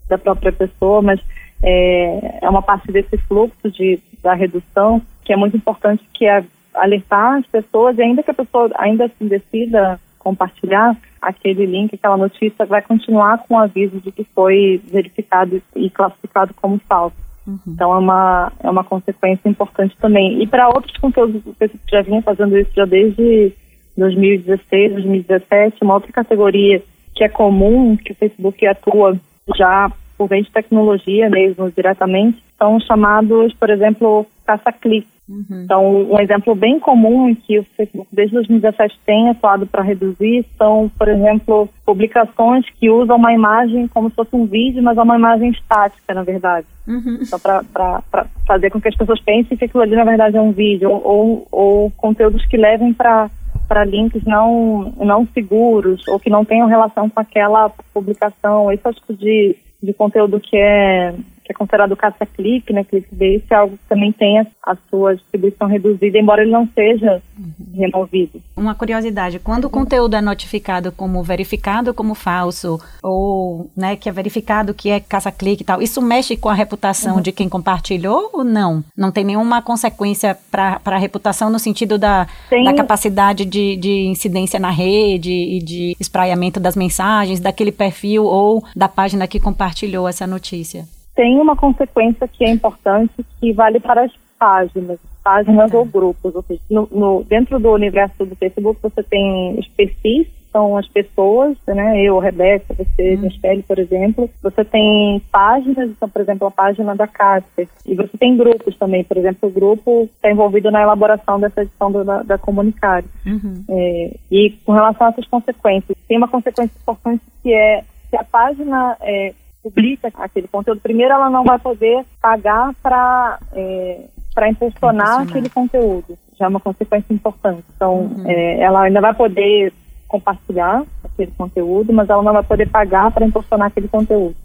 da 0.09 0.17
própria 0.17 0.51
pessoa, 0.51 1.01
mas 1.01 1.19
é, 1.61 2.39
é 2.41 2.49
uma 2.49 2.61
parte 2.61 2.91
desse 2.91 3.17
fluxo 3.17 3.69
de, 3.69 3.99
da 4.23 4.33
redução 4.33 5.01
que 5.23 5.31
é 5.31 5.35
muito 5.35 5.55
importante, 5.55 6.03
que 6.13 6.25
é 6.25 6.43
alertar 6.73 7.39
as 7.39 7.45
pessoas, 7.47 7.97
e 7.97 8.01
ainda 8.01 8.23
que 8.23 8.31
a 8.31 8.35
pessoa 8.35 8.71
ainda 8.75 9.07
se 9.09 9.23
decida 9.25 9.99
compartilhar 10.17 10.97
aquele 11.21 11.65
link, 11.65 11.93
aquela 11.93 12.17
notícia, 12.17 12.65
vai 12.65 12.81
continuar 12.81 13.39
com 13.39 13.55
o 13.55 13.59
aviso 13.59 13.99
de 13.99 14.11
que 14.11 14.23
foi 14.23 14.81
verificado 14.91 15.61
e 15.75 15.89
classificado 15.89 16.53
como 16.55 16.79
falso. 16.89 17.15
Uhum. 17.45 17.59
Então 17.67 17.93
é 17.93 17.97
uma, 17.97 18.51
é 18.63 18.69
uma 18.69 18.83
consequência 18.83 19.47
importante 19.47 19.95
também. 19.99 20.41
E 20.41 20.47
para 20.47 20.67
outros 20.69 20.95
conteúdos, 20.97 21.45
o 21.45 21.53
Facebook 21.53 21.89
já 21.91 22.01
vinha 22.01 22.21
fazendo 22.21 22.57
isso 22.57 22.71
já 22.75 22.85
desde 22.85 23.53
2016, 23.97 24.93
2017, 24.93 25.83
uma 25.83 25.95
outra 25.95 26.11
categoria 26.11 26.81
que 27.13 27.23
é 27.23 27.29
comum, 27.29 27.95
que 27.97 28.13
o 28.13 28.15
Facebook 28.15 28.65
atua 28.65 29.17
já 29.55 29.91
por 30.17 30.29
meio 30.29 30.43
de 30.43 30.51
tecnologia 30.51 31.29
mesmo, 31.29 31.71
diretamente, 31.71 32.41
são 32.57 32.79
chamados, 32.79 33.53
por 33.53 33.69
exemplo, 33.69 34.25
caça-clique. 34.45 35.07
Uhum. 35.29 35.63
Então, 35.63 36.11
um 36.11 36.19
exemplo 36.19 36.53
bem 36.55 36.79
comum 36.79 37.29
em 37.29 37.35
que 37.35 37.59
o 37.59 37.63
Facebook 37.77 38.09
desde 38.11 38.33
2017 38.33 38.99
tem 39.05 39.29
atuado 39.29 39.65
para 39.65 39.81
reduzir 39.81 40.45
são, 40.57 40.91
por 40.97 41.07
exemplo, 41.07 41.69
publicações 41.85 42.65
que 42.79 42.89
usam 42.89 43.15
uma 43.15 43.33
imagem 43.33 43.87
como 43.87 44.09
se 44.09 44.15
fosse 44.15 44.35
um 44.35 44.45
vídeo, 44.45 44.83
mas 44.83 44.97
é 44.97 45.01
uma 45.01 45.15
imagem 45.15 45.51
estática, 45.51 46.13
na 46.13 46.23
verdade. 46.23 46.67
Uhum. 46.87 47.23
Só 47.23 47.37
para 47.39 48.25
fazer 48.45 48.69
com 48.71 48.81
que 48.81 48.89
as 48.89 48.95
pessoas 48.95 49.21
pensem 49.21 49.57
que 49.57 49.65
aquilo 49.65 49.83
ali, 49.83 49.95
na 49.95 50.03
verdade, 50.03 50.35
é 50.35 50.41
um 50.41 50.51
vídeo, 50.51 50.89
ou, 50.89 51.01
ou, 51.05 51.47
ou 51.51 51.91
conteúdos 51.91 52.45
que 52.45 52.57
levem 52.57 52.93
para 52.93 53.29
para 53.67 53.85
links 53.85 54.23
não, 54.25 54.93
não 54.97 55.25
seguros 55.27 56.05
ou 56.09 56.19
que 56.19 56.29
não 56.29 56.43
tenham 56.43 56.67
relação 56.67 57.09
com 57.09 57.19
aquela 57.21 57.71
publicação. 57.93 58.69
Esse 58.69 58.85
é 58.85 58.91
tipo 58.91 59.13
de, 59.13 59.55
de 59.81 59.93
conteúdo 59.93 60.41
que 60.41 60.57
é 60.57 61.13
que 61.51 61.53
é 61.53 61.53
considerado 61.53 61.95
caça-clique, 61.95 62.73
né, 62.73 62.83
clickbait, 62.83 63.43
é 63.49 63.55
algo 63.55 63.77
que 63.77 63.83
também 63.87 64.11
tem 64.11 64.39
a, 64.39 64.47
a, 64.63 64.77
sua 64.89 65.15
distribuição 65.15 65.67
reduzida, 65.67 66.17
embora 66.17 66.41
ele 66.41 66.51
não 66.51 66.67
seja 66.73 67.21
uhum. 67.37 67.53
removido. 67.75 68.41
Uma 68.55 68.73
curiosidade, 68.73 69.39
quando 69.39 69.65
o 69.65 69.69
conteúdo 69.69 70.15
é 70.15 70.21
notificado 70.21 70.91
como 70.91 71.21
verificado 71.23 71.93
como 71.93 72.15
falso, 72.15 72.79
ou 73.03 73.69
né, 73.75 73.95
que 73.95 74.07
é 74.07 74.11
verificado 74.11 74.73
que 74.73 74.89
é 74.89 74.99
caça-clique 74.99 75.63
e 75.63 75.65
tal, 75.65 75.81
isso 75.81 76.01
mexe 76.01 76.37
com 76.37 76.49
a 76.49 76.53
reputação 76.53 77.15
uhum. 77.15 77.21
de 77.21 77.31
quem 77.31 77.49
compartilhou 77.49 78.29
ou 78.33 78.43
não? 78.43 78.83
Não 78.95 79.11
tem 79.11 79.23
nenhuma 79.23 79.61
consequência 79.61 80.37
para 80.49 80.79
a 80.85 80.97
reputação 80.97 81.49
no 81.49 81.59
sentido 81.59 81.97
da, 81.97 82.27
da 82.63 82.73
capacidade 82.73 83.45
de, 83.45 83.75
de 83.75 84.05
incidência 84.07 84.59
na 84.59 84.69
rede 84.69 85.31
e 85.31 85.59
de 85.59 85.95
espraiamento 85.99 86.59
das 86.59 86.75
mensagens 86.75 87.39
daquele 87.39 87.71
perfil 87.71 88.25
ou 88.25 88.63
da 88.75 88.87
página 88.87 89.27
que 89.27 89.39
compartilhou 89.39 90.07
essa 90.07 90.25
notícia? 90.25 90.87
Tem 91.15 91.39
uma 91.39 91.55
consequência 91.55 92.27
que 92.27 92.43
é 92.43 92.49
importante, 92.49 93.13
que 93.39 93.51
vale 93.53 93.79
para 93.79 94.03
as 94.03 94.11
páginas, 94.39 94.99
páginas 95.23 95.73
ou 95.73 95.85
grupos. 95.85 96.35
Ou 96.35 96.41
seja, 96.43 96.61
no, 96.69 96.87
no, 96.91 97.23
dentro 97.23 97.59
do 97.59 97.71
universo 97.71 98.25
do 98.25 98.35
Facebook, 98.35 98.81
você 98.81 99.03
tem 99.03 99.59
os 99.59 99.67
perfis 99.69 100.27
são 100.51 100.77
as 100.77 100.87
pessoas, 100.87 101.57
né? 101.65 102.01
Eu, 102.01 102.19
Rebeca, 102.19 102.73
você, 102.73 103.15
uhum. 103.15 103.21
Michele, 103.21 103.63
por 103.63 103.79
exemplo. 103.79 104.29
Você 104.43 104.65
tem 104.65 105.21
páginas, 105.31 105.89
então, 105.89 106.09
por 106.09 106.21
exemplo, 106.21 106.47
a 106.47 106.51
página 106.51 106.95
da 106.95 107.07
Casper. 107.07 107.67
E 107.85 107.95
você 107.95 108.17
tem 108.17 108.35
grupos 108.35 108.77
também, 108.77 109.03
por 109.03 109.17
exemplo, 109.17 109.47
o 109.47 109.51
grupo 109.51 110.09
está 110.13 110.29
envolvido 110.29 110.69
na 110.69 110.81
elaboração 110.81 111.39
dessa 111.39 111.61
edição 111.61 111.91
do, 111.91 112.03
da, 112.03 112.23
da 112.23 112.37
Comunicário. 112.37 113.07
Uhum. 113.25 113.63
É, 113.69 114.11
e 114.29 114.51
com 114.65 114.73
relação 114.73 115.07
a 115.07 115.09
essas 115.11 115.25
consequências, 115.27 115.97
tem 116.07 116.17
uma 116.17 116.27
consequência 116.27 116.77
importante 116.81 117.23
que 117.41 117.53
é 117.53 117.83
se 118.09 118.17
a 118.17 118.23
página 118.25 118.97
é, 118.99 119.33
publica 119.63 120.11
aquele 120.15 120.47
conteúdo, 120.47 120.81
primeiro 120.81 121.13
ela 121.13 121.29
não 121.29 121.43
vai 121.43 121.59
poder 121.59 122.03
pagar 122.21 122.73
para 122.81 123.39
é, 123.53 124.05
para 124.33 124.49
impulsionar, 124.49 125.21
aquele 125.21 125.49
conteúdo. 125.49 126.17
Já 126.39 126.45
é 126.45 126.47
uma 126.47 126.59
consequência 126.59 127.13
importante. 127.13 127.63
Então, 127.75 128.03
uhum. 128.03 128.23
é, 128.25 128.61
ela 128.61 128.83
ainda 128.83 129.01
vai 129.01 129.13
poder 129.13 129.73
compartilhar 130.07 130.83
aquele 131.03 131.31
conteúdo, 131.31 131.93
mas 131.93 132.09
ela 132.09 132.23
não 132.23 132.33
vai 132.33 132.43
poder 132.43 132.69
pagar 132.69 133.11
para 133.11 133.25
impulsionar 133.25 133.67
aquele 133.67 133.87
conteúdo. 133.87 134.35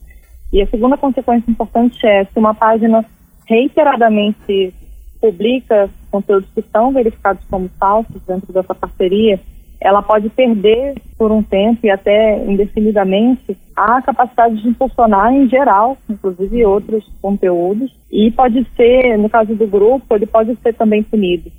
E 0.52 0.62
a 0.62 0.66
segunda 0.66 0.96
consequência 0.96 1.50
importante 1.50 2.04
é 2.06 2.24
se 2.24 2.38
uma 2.38 2.54
página 2.54 3.04
reiteradamente 3.46 4.74
publica 5.20 5.88
conteúdos 6.10 6.48
que 6.54 6.62
são 6.72 6.92
verificados 6.92 7.42
como 7.50 7.68
falsos 7.78 8.22
dentro 8.26 8.52
dessa 8.52 8.74
parceria, 8.74 9.40
ela 9.80 10.02
pode 10.02 10.28
perder 10.30 10.94
por 11.18 11.30
um 11.30 11.42
tempo 11.42 11.86
e 11.86 11.90
até 11.90 12.44
indefinidamente 12.44 13.56
a 13.74 14.00
capacidade 14.00 14.62
de 14.62 14.68
impulsionar 14.68 15.32
em 15.32 15.48
geral, 15.48 15.96
inclusive 16.08 16.64
outros 16.64 17.04
conteúdos, 17.20 17.94
e 18.10 18.30
pode 18.30 18.66
ser, 18.76 19.18
no 19.18 19.28
caso 19.28 19.54
do 19.54 19.66
grupo, 19.66 20.14
ele 20.14 20.26
pode 20.26 20.56
ser 20.62 20.74
também 20.74 21.02
punido. 21.02 21.50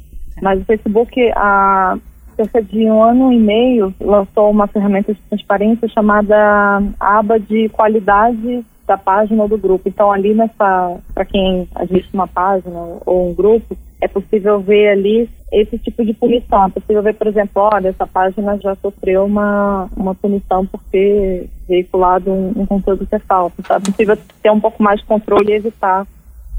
Mas 0.41 0.61
o 0.61 0.65
Facebook, 0.65 1.19
há 1.35 1.97
cerca 2.35 2.61
de 2.61 2.85
um 2.85 3.01
ano 3.01 3.31
e 3.31 3.39
meio, 3.39 3.93
lançou 3.99 4.49
uma 4.51 4.67
ferramenta 4.67 5.13
de 5.13 5.21
transparência 5.21 5.87
chamada 5.87 6.81
aba 6.99 7.39
de 7.39 7.69
qualidade 7.69 8.63
da 8.85 8.97
página 8.97 9.43
ou 9.43 9.49
do 9.49 9.57
grupo. 9.57 9.89
Então, 9.89 10.11
ali 10.11 10.33
nessa, 10.33 10.97
para 11.13 11.25
quem 11.25 11.67
administra 11.75 12.11
uma 12.13 12.27
página 12.27 12.79
ou 13.05 13.29
um 13.29 13.33
grupo, 13.33 13.75
é 13.99 14.07
possível 14.07 14.59
ver 14.59 14.89
ali 14.89 15.29
esse 15.51 15.77
tipo 15.79 16.05
de 16.05 16.13
punição. 16.13 16.65
É 16.65 16.69
possível 16.69 17.01
ver, 17.01 17.15
por 17.15 17.27
exemplo, 17.27 17.69
olha, 17.73 17.89
essa 17.89 18.05
página 18.05 18.57
já 18.57 18.75
sofreu 18.75 19.25
uma, 19.25 19.89
uma 19.95 20.13
punição 20.13 20.65
por 20.65 20.81
ter 20.91 21.49
veiculado 21.67 22.31
um, 22.31 22.53
um 22.55 22.65
conteúdo 22.65 23.07
que 23.07 23.15
é 23.15 23.19
falso. 23.19 23.55
Então, 23.59 23.77
é 23.77 23.79
possível 23.79 24.17
ter 24.41 24.51
um 24.51 24.59
pouco 24.59 24.81
mais 24.81 24.99
de 24.99 25.05
controle 25.05 25.51
e 25.51 25.55
evitar 25.55 26.05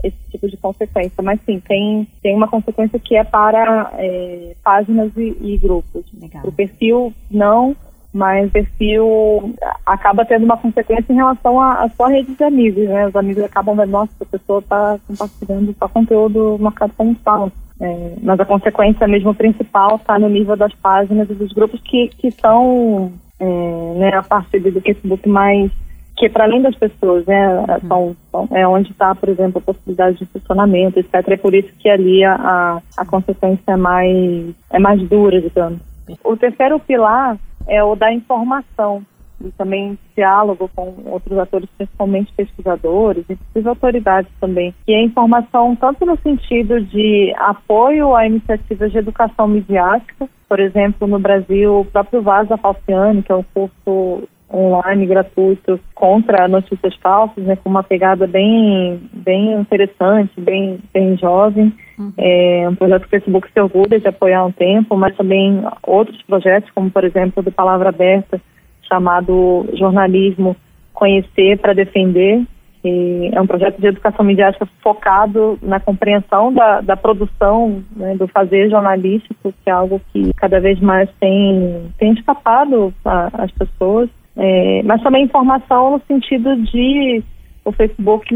esse 0.03 0.17
tipo 0.31 0.49
de 0.49 0.57
consequência. 0.57 1.23
Mas 1.23 1.41
sim, 1.45 1.61
tem, 1.61 2.09
tem 2.23 2.35
uma 2.35 2.49
consequência 2.49 2.99
que 2.99 3.17
é 3.17 3.25
para 3.25 3.91
é, 3.99 4.55
páginas 4.63 5.13
e, 5.17 5.37
e 5.41 5.59
grupos. 5.59 6.05
O 6.45 6.53
perfil, 6.53 7.13
não 7.31 7.77
mas 8.13 8.51
perfil 8.51 9.55
acaba 9.85 10.25
tendo 10.25 10.45
uma 10.45 10.57
consequência 10.57 11.13
em 11.13 11.17
relação 11.17 11.61
à 11.61 11.89
sua 11.91 12.09
rede 12.09 12.35
de 12.35 12.45
amigos, 12.45 12.89
né? 12.89 13.07
Os 13.07 13.17
amigos 13.17 13.45
acabam 13.45 13.77
vendo, 13.77 13.91
nossa, 13.91 14.13
a 14.21 14.25
pessoa 14.25 14.61
está 14.61 14.99
compartilhando 15.07 15.75
só 15.79 15.89
conteúdo 15.89 16.57
marcado 16.59 16.93
como 16.97 17.15
falso. 17.25 17.53
É, 17.81 18.15
mas 18.23 18.41
a 18.41 18.45
consequência 18.45 19.07
mesmo 19.07 19.33
principal 19.35 19.97
está 19.97 20.19
no 20.19 20.29
nível 20.29 20.57
das 20.57 20.75
páginas 20.75 21.31
e 21.31 21.35
dos 21.35 21.53
grupos 21.53 21.81
que, 21.83 22.09
que 22.09 22.31
são 22.33 23.13
é, 23.39 23.95
né, 23.99 24.15
a 24.15 24.23
parte 24.23 24.59
do 24.59 24.81
Facebook 24.81 25.29
mais 25.29 25.71
que 26.17 26.27
é 26.27 26.29
para 26.29 26.45
além 26.45 26.61
das 26.61 26.75
pessoas, 26.75 27.25
né, 27.27 27.47
são, 27.87 28.17
é 28.51 28.67
onde 28.67 28.91
está, 28.91 29.15
por 29.15 29.29
exemplo, 29.29 29.59
a 29.59 29.73
possibilidade 29.73 30.19
de 30.19 30.27
funcionamento, 30.27 30.99
etc. 30.99 31.15
É 31.29 31.37
por 31.37 31.55
isso 31.55 31.69
que 31.79 31.89
ali 31.89 32.25
a, 32.25 32.83
a 32.97 33.05
consequência 33.07 33.63
é 33.69 33.77
mais, 33.77 34.53
é 34.71 34.81
mais 34.81 35.01
dura, 35.09 35.41
digamos. 35.41 35.79
O 36.25 36.37
terceiro 36.37 36.81
pilar 36.81 37.39
é 37.69 37.85
o 37.85 37.95
da 37.95 38.13
informação 38.13 39.05
e 39.41 39.53
também 39.53 39.97
diálogo 40.17 40.69
com 40.75 40.95
outros 41.07 41.39
atores, 41.39 41.69
principalmente 41.77 42.33
pesquisadores 42.37 43.25
e 43.29 43.69
autoridades 43.69 44.31
também. 44.41 44.75
E 44.87 44.95
a 44.95 45.03
informação 45.03 45.77
tanto 45.77 46.05
no 46.05 46.19
sentido 46.19 46.81
de 46.81 47.33
apoio 47.37 48.17
a 48.17 48.27
iniciativas 48.27 48.91
de 48.91 48.99
educação 48.99 49.47
midiática, 49.47 50.29
por 50.49 50.59
exemplo, 50.59 51.07
no 51.07 51.19
Brasil, 51.19 51.81
o 51.81 51.85
próprio 51.85 52.23
Vaza 52.23 52.57
Falciani, 52.57 53.23
que 53.23 53.31
é 53.31 53.37
um 53.37 53.45
curso 53.55 54.29
online 54.53 55.07
gratuito 55.07 55.79
contra 55.95 56.49
notícias 56.49 56.95
falsas, 56.97 57.45
né, 57.45 57.57
com 57.57 57.69
uma 57.69 57.83
pegada 57.83 58.27
bem, 58.27 59.01
bem 59.13 59.53
interessante, 59.53 60.41
bem, 60.41 60.79
bem 60.93 61.17
jovem. 61.19 61.73
Uhum. 61.99 62.13
É 62.17 62.67
um 62.69 62.75
projeto 62.75 63.03
que 63.03 63.09
o 63.09 63.11
Facebook 63.11 63.49
se 63.53 63.61
orgulha 63.61 64.01
de 64.01 64.09
apoiar 64.09 64.41
há 64.41 64.47
um 64.47 64.53
tempo, 64.53 64.97
mas 64.97 65.17
também 65.17 65.63
outros 65.87 66.21
projetos, 66.23 66.71
como 66.75 66.91
por 66.91 67.05
exemplo 67.05 67.43
do 67.43 67.53
Palavra 67.53 67.91
Aberta, 67.91 68.41
chamado 68.89 69.69
Jornalismo 69.75 70.57
Conhecer 70.95 71.59
para 71.59 71.75
Defender, 71.75 72.43
que 72.83 73.31
é 73.33 73.41
um 73.41 73.47
projeto 73.47 73.79
de 73.81 73.87
educação 73.89 74.25
midiática 74.25 74.67
focado 74.83 75.59
na 75.61 75.81
compreensão 75.81 76.53
da, 76.53 76.81
da 76.81 76.97
produção, 76.97 77.83
né, 77.95 78.17
do 78.17 78.27
fazer 78.29 78.71
jornalístico, 78.71 79.53
que 79.65 79.69
é 79.69 79.73
algo 79.73 80.01
que 80.13 80.33
cada 80.35 80.61
vez 80.61 80.81
mais 80.81 81.09
tem, 81.21 81.93
tem 81.99 82.13
escapado 82.13 82.95
às 83.05 83.51
pessoas. 83.53 84.09
É, 84.41 84.83
mas 84.85 85.03
também 85.03 85.25
informação 85.25 85.91
no 85.91 86.03
sentido 86.07 86.55
de 86.63 87.23
o 87.65 87.73
Facebook 87.73 88.33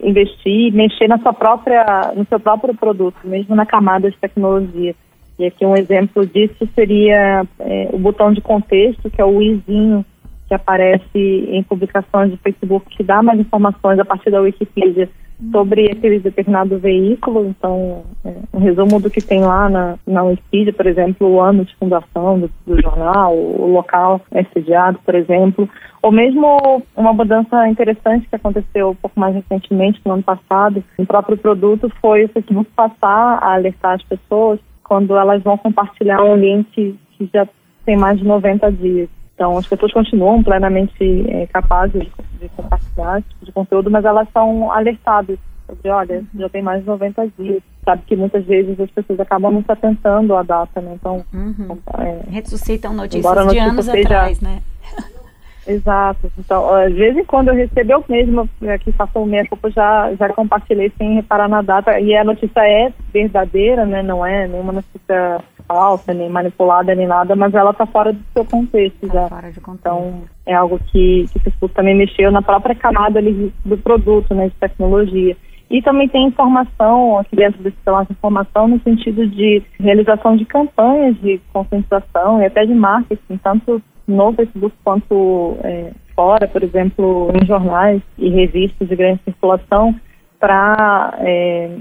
investir, 0.00 0.72
mexer 0.72 1.06
na 1.06 1.18
sua 1.18 1.34
própria, 1.34 1.84
no 2.16 2.24
seu 2.24 2.40
próprio 2.40 2.74
produto, 2.74 3.16
mesmo 3.24 3.54
na 3.54 3.66
camada 3.66 4.10
de 4.10 4.16
tecnologia. 4.16 4.94
E 5.38 5.46
aqui 5.46 5.66
um 5.66 5.76
exemplo 5.76 6.26
disso 6.26 6.66
seria 6.74 7.44
é, 7.60 7.88
o 7.92 7.98
botão 7.98 8.32
de 8.32 8.40
contexto, 8.40 9.10
que 9.10 9.20
é 9.20 9.24
o 9.24 9.42
izinho 9.42 10.04
que 10.48 10.54
aparece 10.54 11.18
em 11.50 11.62
publicações 11.62 12.30
de 12.30 12.36
Facebook, 12.38 12.86
que 12.96 13.02
dá 13.02 13.22
mais 13.22 13.38
informações 13.38 13.98
a 13.98 14.04
partir 14.04 14.30
da 14.30 14.40
Wikipedia 14.40 15.08
sobre 15.50 15.90
aquele 15.90 16.20
determinado 16.20 16.78
veículo. 16.78 17.46
Então, 17.46 18.04
é, 18.24 18.34
um 18.52 18.58
resumo 18.58 19.00
do 19.00 19.10
que 19.10 19.20
tem 19.20 19.40
lá 19.40 19.68
na, 19.68 19.98
na 20.06 20.22
Wikipedia, 20.22 20.72
por 20.72 20.86
exemplo, 20.86 21.28
o 21.28 21.40
ano 21.40 21.64
de 21.64 21.74
fundação 21.76 22.40
do, 22.40 22.50
do 22.66 22.80
jornal, 22.80 23.36
o 23.36 23.72
local 23.72 24.20
é 24.30 24.44
sediado, 24.44 24.98
por 25.04 25.14
exemplo. 25.14 25.68
Ou 26.02 26.12
mesmo 26.12 26.82
uma 26.96 27.12
mudança 27.12 27.68
interessante 27.68 28.28
que 28.28 28.36
aconteceu 28.36 28.90
um 28.90 28.94
pouco 28.94 29.18
mais 29.18 29.34
recentemente, 29.34 30.00
no 30.04 30.12
ano 30.12 30.22
passado, 30.22 30.84
no 30.98 31.06
próprio 31.06 31.36
produto, 31.36 31.90
foi 32.00 32.24
o 32.24 32.28
Facebook 32.28 32.70
passar 32.76 33.38
a 33.42 33.54
alertar 33.54 33.94
as 33.94 34.02
pessoas 34.02 34.60
quando 34.82 35.16
elas 35.16 35.42
vão 35.42 35.56
compartilhar 35.56 36.22
um 36.22 36.36
link 36.36 36.98
que 37.12 37.30
já 37.32 37.48
tem 37.84 37.96
mais 37.96 38.18
de 38.18 38.24
90 38.24 38.70
dias. 38.72 39.08
Então, 39.34 39.58
as 39.58 39.66
pessoas 39.66 39.92
continuam 39.92 40.42
plenamente 40.42 41.24
é, 41.28 41.46
capazes 41.48 42.06
de 42.40 42.48
compartilhar 42.50 43.18
esse 43.18 43.28
tipo 43.30 43.46
de 43.46 43.52
conteúdo, 43.52 43.90
mas 43.90 44.04
elas 44.04 44.28
são 44.32 44.70
alertadas 44.70 45.38
sobre, 45.66 45.90
olha, 45.90 46.24
já 46.38 46.48
tem 46.48 46.62
mais 46.62 46.82
de 46.82 46.86
90 46.86 47.28
dias. 47.38 47.62
Sabe 47.84 48.02
que 48.06 48.16
muitas 48.16 48.44
vezes 48.44 48.78
as 48.78 48.90
pessoas 48.90 49.18
acabam 49.20 49.52
não 49.52 49.62
se 49.62 49.72
atentando 49.72 50.36
à 50.36 50.42
data, 50.42 50.80
né? 50.80 50.94
Então, 50.94 51.24
uhum. 51.32 51.78
é, 51.98 52.30
ressuscitam 52.30 52.94
notícias 52.94 53.34
notícia 53.34 53.52
de 53.52 53.58
anos 53.58 53.84
seja... 53.84 54.04
atrás, 54.04 54.40
né? 54.40 54.62
Exato. 55.66 56.30
Então, 56.38 56.72
às 56.74 56.92
vezes 56.92 57.26
quando 57.26 57.48
eu 57.48 57.54
recebi 57.54 57.92
eu 57.92 58.04
mesma, 58.08 58.48
aqui 58.72 58.92
faço 58.92 59.18
o 59.18 59.26
minha 59.26 59.46
culpa, 59.46 59.70
já, 59.70 60.12
já 60.14 60.28
compartilhei 60.30 60.92
sem 60.96 61.14
reparar 61.14 61.48
na 61.48 61.62
data. 61.62 61.98
E 62.00 62.16
a 62.16 62.24
notícia 62.24 62.60
é 62.60 62.92
verdadeira, 63.12 63.84
né? 63.86 64.02
Não 64.02 64.24
é 64.24 64.46
nenhuma 64.46 64.72
notícia 64.72 65.40
falsa, 65.66 66.12
nem 66.12 66.28
manipulada, 66.28 66.94
nem 66.94 67.06
nada, 67.06 67.34
mas 67.34 67.54
ela 67.54 67.70
está 67.70 67.86
fora 67.86 68.12
do 68.12 68.22
seu 68.32 68.44
contexto 68.44 69.06
tá 69.06 69.14
já. 69.14 69.28
Fora 69.28 69.50
de 69.50 69.60
contexto. 69.60 69.80
Então, 69.80 70.22
é 70.46 70.54
algo 70.54 70.78
que, 70.78 71.26
que 71.32 71.38
o 71.38 71.40
Facebook 71.40 71.74
também 71.74 71.96
mexeu 71.96 72.30
na 72.30 72.42
própria 72.42 72.74
camada 72.74 73.18
ali 73.18 73.52
do 73.64 73.78
produto, 73.78 74.34
né, 74.34 74.48
de 74.48 74.54
tecnologia. 74.54 75.36
E 75.70 75.80
também 75.80 76.08
tem 76.08 76.26
informação 76.26 77.18
aqui 77.18 77.34
dentro 77.34 77.62
desse 77.62 77.76
de 77.76 78.12
informação 78.12 78.68
no 78.68 78.80
sentido 78.80 79.26
de 79.26 79.62
realização 79.80 80.36
de 80.36 80.44
campanhas 80.44 81.16
de 81.20 81.40
conscientização 81.52 82.40
e 82.40 82.46
até 82.46 82.66
de 82.66 82.74
marketing, 82.74 83.38
tanto 83.42 83.82
no 84.06 84.32
Facebook 84.32 84.74
quanto 84.84 85.56
é, 85.62 85.92
fora, 86.14 86.46
por 86.46 86.62
exemplo, 86.62 87.30
em 87.34 87.46
jornais 87.46 88.02
e 88.18 88.28
revistas 88.30 88.88
de 88.88 88.96
grande 88.96 89.20
circulação, 89.24 89.94
para 90.38 91.14
é, 91.20 91.76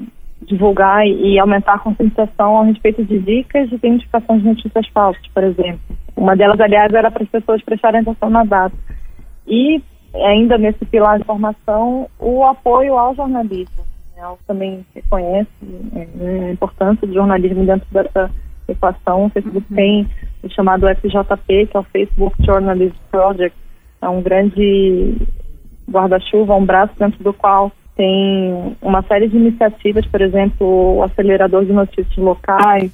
divulgar 0.46 1.06
e 1.06 1.40
aumentar 1.40 1.76
a 1.76 1.80
conscientização 1.80 2.60
a 2.60 2.64
respeito 2.66 3.04
de 3.04 3.20
dicas 3.20 3.70
de 3.70 3.76
identificação 3.76 4.38
de 4.38 4.46
notícias 4.46 4.88
falsas, 4.90 5.26
por 5.34 5.44
exemplo. 5.44 5.82
Uma 6.16 6.36
delas, 6.36 6.60
aliás, 6.60 6.94
era 6.94 7.12
para 7.12 7.24
as 7.24 7.30
pessoas 7.30 7.62
prestarem 7.64 8.02
atenção 8.02 8.30
na 8.30 8.44
data. 8.44 8.76
E, 9.48 9.82
ainda 10.16 10.58
nesse 10.58 10.86
pilar 10.86 11.20
de 11.20 11.26
formação, 11.26 12.08
o 12.20 12.44
apoio 12.44 12.98
ao 12.98 13.16
jornalismo. 13.16 13.84
Ela 14.16 14.38
também 14.48 14.86
reconhece 14.94 15.50
é, 15.96 16.48
a 16.48 16.52
importância 16.52 17.08
do 17.08 17.14
jornalismo 17.14 17.66
dentro 17.66 17.88
dessa 17.92 18.32
equação. 18.72 19.26
O 19.26 19.30
Facebook 19.30 19.66
uhum. 19.70 19.76
tem 19.76 20.08
o 20.42 20.50
chamado 20.50 20.88
FJP, 20.88 21.68
que 21.68 21.78
é 21.78 21.80
o 21.80 21.84
Facebook 21.84 22.36
Journalism 22.44 22.96
Project. 23.12 23.56
É 24.02 24.10
um 24.10 24.22
grande 24.22 25.16
guarda-chuva, 25.90 26.56
um 26.56 26.66
braço 26.66 26.94
dentro 26.98 27.24
do 27.24 27.34
qual 27.34 27.72
tem 27.96 28.76
uma 28.82 29.04
série 29.04 29.28
de 29.28 29.38
iniciativas, 29.38 30.06
por 30.08 30.22
exemplo, 30.22 30.98
o 30.98 31.04
acelerador 31.04 31.64
de 31.66 31.72
notícias 31.72 32.18
locais, 32.18 32.92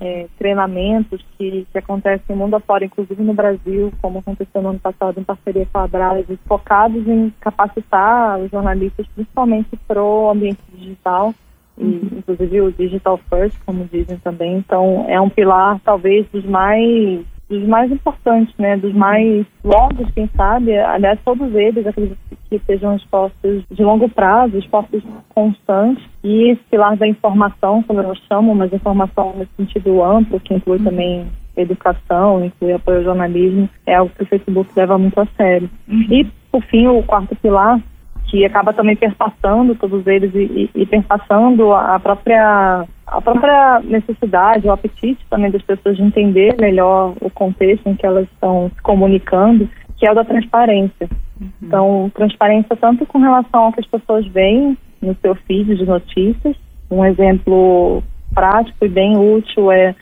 é, 0.00 0.26
treinamentos 0.38 1.24
que, 1.36 1.66
que 1.70 1.78
acontecem 1.78 2.34
mundo 2.34 2.56
afora, 2.56 2.84
inclusive 2.84 3.22
no 3.22 3.34
Brasil, 3.34 3.92
como 4.00 4.18
aconteceu 4.18 4.62
no 4.62 4.70
ano 4.70 4.78
passado 4.78 5.20
em 5.20 5.24
parceria 5.24 5.66
com 5.72 5.78
a 5.78 5.84
Abras, 5.84 6.26
focados 6.46 7.06
em 7.06 7.32
capacitar 7.40 8.38
os 8.40 8.50
jornalistas, 8.50 9.06
principalmente 9.14 9.68
para 9.86 10.02
o 10.02 10.30
ambiente 10.30 10.60
digital, 10.74 11.34
e, 11.78 12.18
inclusive 12.18 12.60
o 12.60 12.72
digital 12.72 13.18
first, 13.28 13.56
como 13.64 13.88
dizem 13.90 14.18
também. 14.18 14.56
Então, 14.56 15.06
é 15.08 15.20
um 15.20 15.28
pilar 15.28 15.80
talvez 15.84 16.26
dos 16.32 16.44
mais 16.44 17.24
dos 17.48 17.66
mais 17.66 17.90
importantes, 17.90 18.54
né, 18.58 18.76
dos 18.76 18.92
mais 18.92 19.46
longos, 19.64 20.10
quem 20.14 20.28
sabe, 20.36 20.76
aliás, 20.76 21.18
todos 21.24 21.54
eles 21.54 21.86
acredito 21.86 22.18
que 22.50 22.58
sejam 22.66 22.94
esforços 22.96 23.64
de 23.70 23.82
longo 23.82 24.08
prazo, 24.08 24.58
esforços 24.58 25.02
constantes, 25.30 26.04
e 26.22 26.50
esse 26.50 26.62
pilar 26.70 26.96
da 26.96 27.06
informação, 27.06 27.82
como 27.84 28.02
eu 28.02 28.14
chamo, 28.28 28.54
mas 28.54 28.72
informação 28.72 29.34
no 29.34 29.46
sentido 29.56 30.04
amplo, 30.04 30.38
que 30.40 30.54
inclui 30.54 30.78
também 30.78 31.26
educação, 31.56 32.44
inclui 32.44 32.72
apoio 32.72 32.98
ao 32.98 33.04
jornalismo, 33.04 33.68
é 33.86 33.94
algo 33.94 34.12
que 34.14 34.22
o 34.22 34.26
Facebook 34.26 34.70
leva 34.76 34.98
muito 34.98 35.18
a 35.18 35.26
sério. 35.36 35.70
Uhum. 35.88 36.06
E, 36.10 36.26
por 36.52 36.62
fim, 36.64 36.86
o 36.86 37.02
quarto 37.02 37.34
pilar, 37.36 37.80
que 38.28 38.44
acaba 38.44 38.72
também 38.72 38.94
perpassando 38.94 39.74
todos 39.74 40.06
eles 40.06 40.34
e, 40.34 40.70
e, 40.74 40.82
e 40.82 40.86
perpassando 40.86 41.72
a 41.72 41.98
própria 41.98 42.86
a 43.06 43.22
própria 43.22 43.80
necessidade, 43.80 44.66
o 44.66 44.70
apetite 44.70 45.24
também 45.30 45.50
das 45.50 45.62
pessoas 45.62 45.96
de 45.96 46.02
entender 46.02 46.54
melhor 46.60 47.14
o 47.22 47.30
contexto 47.30 47.88
em 47.88 47.94
que 47.94 48.04
elas 48.04 48.28
estão 48.30 48.70
se 48.74 48.82
comunicando, 48.82 49.66
que 49.96 50.06
é 50.06 50.12
o 50.12 50.14
da 50.14 50.24
transparência. 50.24 51.08
Uhum. 51.40 51.48
Então, 51.62 52.12
transparência 52.14 52.76
tanto 52.76 53.06
com 53.06 53.18
relação 53.18 53.64
ao 53.64 53.72
que 53.72 53.80
as 53.80 53.86
pessoas 53.86 54.26
veem 54.26 54.76
no 55.00 55.16
seu 55.22 55.34
feed 55.34 55.74
de 55.74 55.86
notícias. 55.86 56.54
Um 56.90 57.02
exemplo 57.02 58.02
prático 58.34 58.84
e 58.84 58.88
bem 58.88 59.16
útil 59.16 59.72
é 59.72 59.94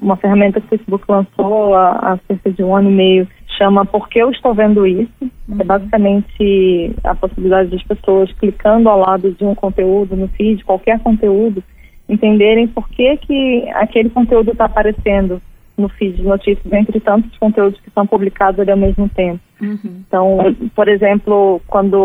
uma 0.00 0.16
ferramenta 0.16 0.60
que 0.60 0.66
o 0.66 0.70
Facebook 0.70 1.04
lançou 1.06 1.74
há, 1.74 1.90
há 1.90 2.18
cerca 2.26 2.50
de 2.50 2.62
um 2.62 2.74
ano 2.74 2.90
e 2.90 2.94
meio, 2.94 3.28
chama 3.56 3.84
Por 3.84 4.08
que 4.08 4.18
eu 4.18 4.30
estou 4.30 4.54
vendo 4.54 4.86
isso? 4.86 5.12
Uhum. 5.48 5.60
É 5.60 5.64
basicamente 5.64 6.94
a 7.04 7.14
possibilidade 7.14 7.70
das 7.70 7.82
pessoas 7.82 8.32
clicando 8.34 8.88
ao 8.88 9.00
lado 9.00 9.32
de 9.32 9.44
um 9.44 9.54
conteúdo 9.54 10.16
no 10.16 10.28
feed, 10.28 10.64
qualquer 10.64 11.00
conteúdo, 11.00 11.62
entenderem 12.08 12.66
por 12.68 12.88
que, 12.88 13.16
que 13.18 13.68
aquele 13.74 14.10
conteúdo 14.10 14.52
está 14.52 14.66
aparecendo 14.66 15.40
no 15.76 15.88
feed 15.88 16.16
de 16.16 16.22
notícias, 16.22 16.72
entre 16.72 17.00
tantos 17.00 17.36
conteúdos 17.38 17.80
que 17.80 17.90
são 17.90 18.06
publicados 18.06 18.60
ali 18.60 18.70
ao 18.70 18.76
mesmo 18.76 19.08
tempo. 19.08 19.40
Uhum. 19.60 20.02
Então, 20.06 20.38
por 20.74 20.88
exemplo, 20.88 21.60
quando 21.66 21.96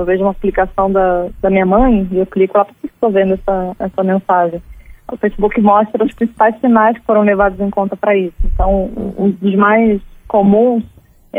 eu 0.00 0.04
vejo 0.06 0.22
uma 0.22 0.34
publicação 0.34 0.90
da, 0.90 1.28
da 1.40 1.50
minha 1.50 1.66
mãe, 1.66 2.08
eu 2.12 2.24
clico 2.26 2.56
lá, 2.56 2.64
por 2.64 2.74
que 2.80 2.86
estou 2.86 3.10
vendo 3.10 3.34
essa, 3.34 3.76
essa 3.78 4.02
mensagem? 4.02 4.62
O 5.10 5.16
Facebook 5.16 5.60
mostra 5.60 6.04
os 6.04 6.14
principais 6.14 6.58
sinais 6.60 6.96
que 6.98 7.04
foram 7.04 7.22
levados 7.22 7.58
em 7.60 7.70
conta 7.70 7.96
para 7.96 8.16
isso. 8.16 8.36
Então, 8.44 8.90
um 9.18 9.30
dos 9.30 9.54
mais 9.54 10.00
comuns 10.26 10.84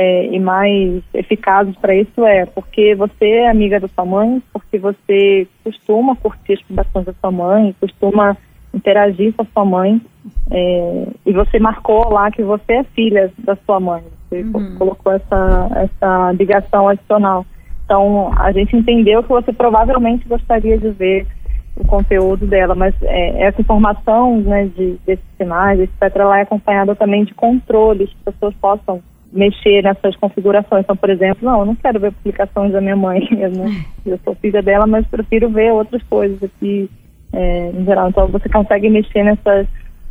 é, 0.02 0.28
e 0.28 0.40
mais 0.40 1.04
eficazes 1.14 1.76
para 1.76 1.94
isso 1.94 2.26
é 2.26 2.46
porque 2.46 2.96
você 2.96 3.26
é 3.26 3.50
amiga 3.50 3.82
da 3.82 3.90
sua 3.90 4.06
mãe, 4.06 4.42
porque 4.54 4.78
você 4.78 5.46
costuma 5.62 6.16
curtir 6.16 6.54
as 6.54 6.62
publicações 6.62 7.06
da 7.06 7.14
sua 7.20 7.32
mãe, 7.32 7.76
costuma 7.82 8.38
interagir 8.74 9.34
com 9.34 9.42
a 9.42 9.46
sua 9.54 9.66
mãe 9.66 10.02
é, 10.50 11.08
e 11.26 11.34
você 11.34 11.60
marcou 11.60 12.10
lá 12.14 12.32
que 12.32 12.42
você 12.42 12.76
é 12.76 12.84
filha 12.96 13.30
da 13.40 13.58
sua 13.66 13.82
mãe. 13.82 14.02
Você 14.30 14.42
uhum. 14.42 14.78
colocou 14.78 15.12
essa, 15.12 15.70
essa 15.76 16.32
ligação 16.32 16.88
adicional. 16.88 17.46
Então, 17.84 18.32
a 18.38 18.54
gente 18.54 18.78
entendeu 18.78 19.22
que 19.22 19.30
você 19.30 19.52
provavelmente 19.52 20.26
gostaria 20.30 20.78
de 20.78 20.92
ver 20.92 21.28
o 21.76 21.86
conteúdo 21.86 22.48
dela, 22.48 22.74
mas 22.74 22.96
é, 23.02 23.48
essa 23.48 23.60
informação 23.60 24.40
né, 24.40 24.70
de, 24.78 24.98
desses 25.06 25.26
sinais, 25.36 25.78
etc., 25.78 26.16
ela 26.16 26.40
é 26.40 26.44
acompanhada 26.44 26.96
também 26.96 27.26
de 27.26 27.34
controles, 27.34 28.10
que 28.10 28.30
as 28.30 28.34
pessoas 28.34 28.56
possam 28.62 29.02
mexer 29.32 29.84
nessas 29.84 30.16
configurações. 30.16 30.84
Então, 30.84 30.96
por 30.96 31.10
exemplo, 31.10 31.46
não, 31.48 31.60
eu 31.60 31.66
não 31.66 31.76
quero 31.76 32.00
ver 32.00 32.12
publicações 32.12 32.72
da 32.72 32.82
minha 32.82 32.96
mãe, 32.96 33.28
eu, 33.32 33.52
não, 33.52 33.66
eu 34.06 34.20
sou 34.24 34.36
filha 34.36 34.62
dela, 34.62 34.88
mas 34.88 35.06
prefiro 35.08 35.50
ver 35.50 35.72
outras 35.72 36.02
coisas 36.04 36.42
aqui 36.44 36.90
é, 37.34 37.72
em 37.72 37.86
geral. 37.86 38.10
Então, 38.10 38.28
você 38.28 38.50
consegue 38.50 38.90
mexer 38.90 39.24
nessas, 39.24 39.68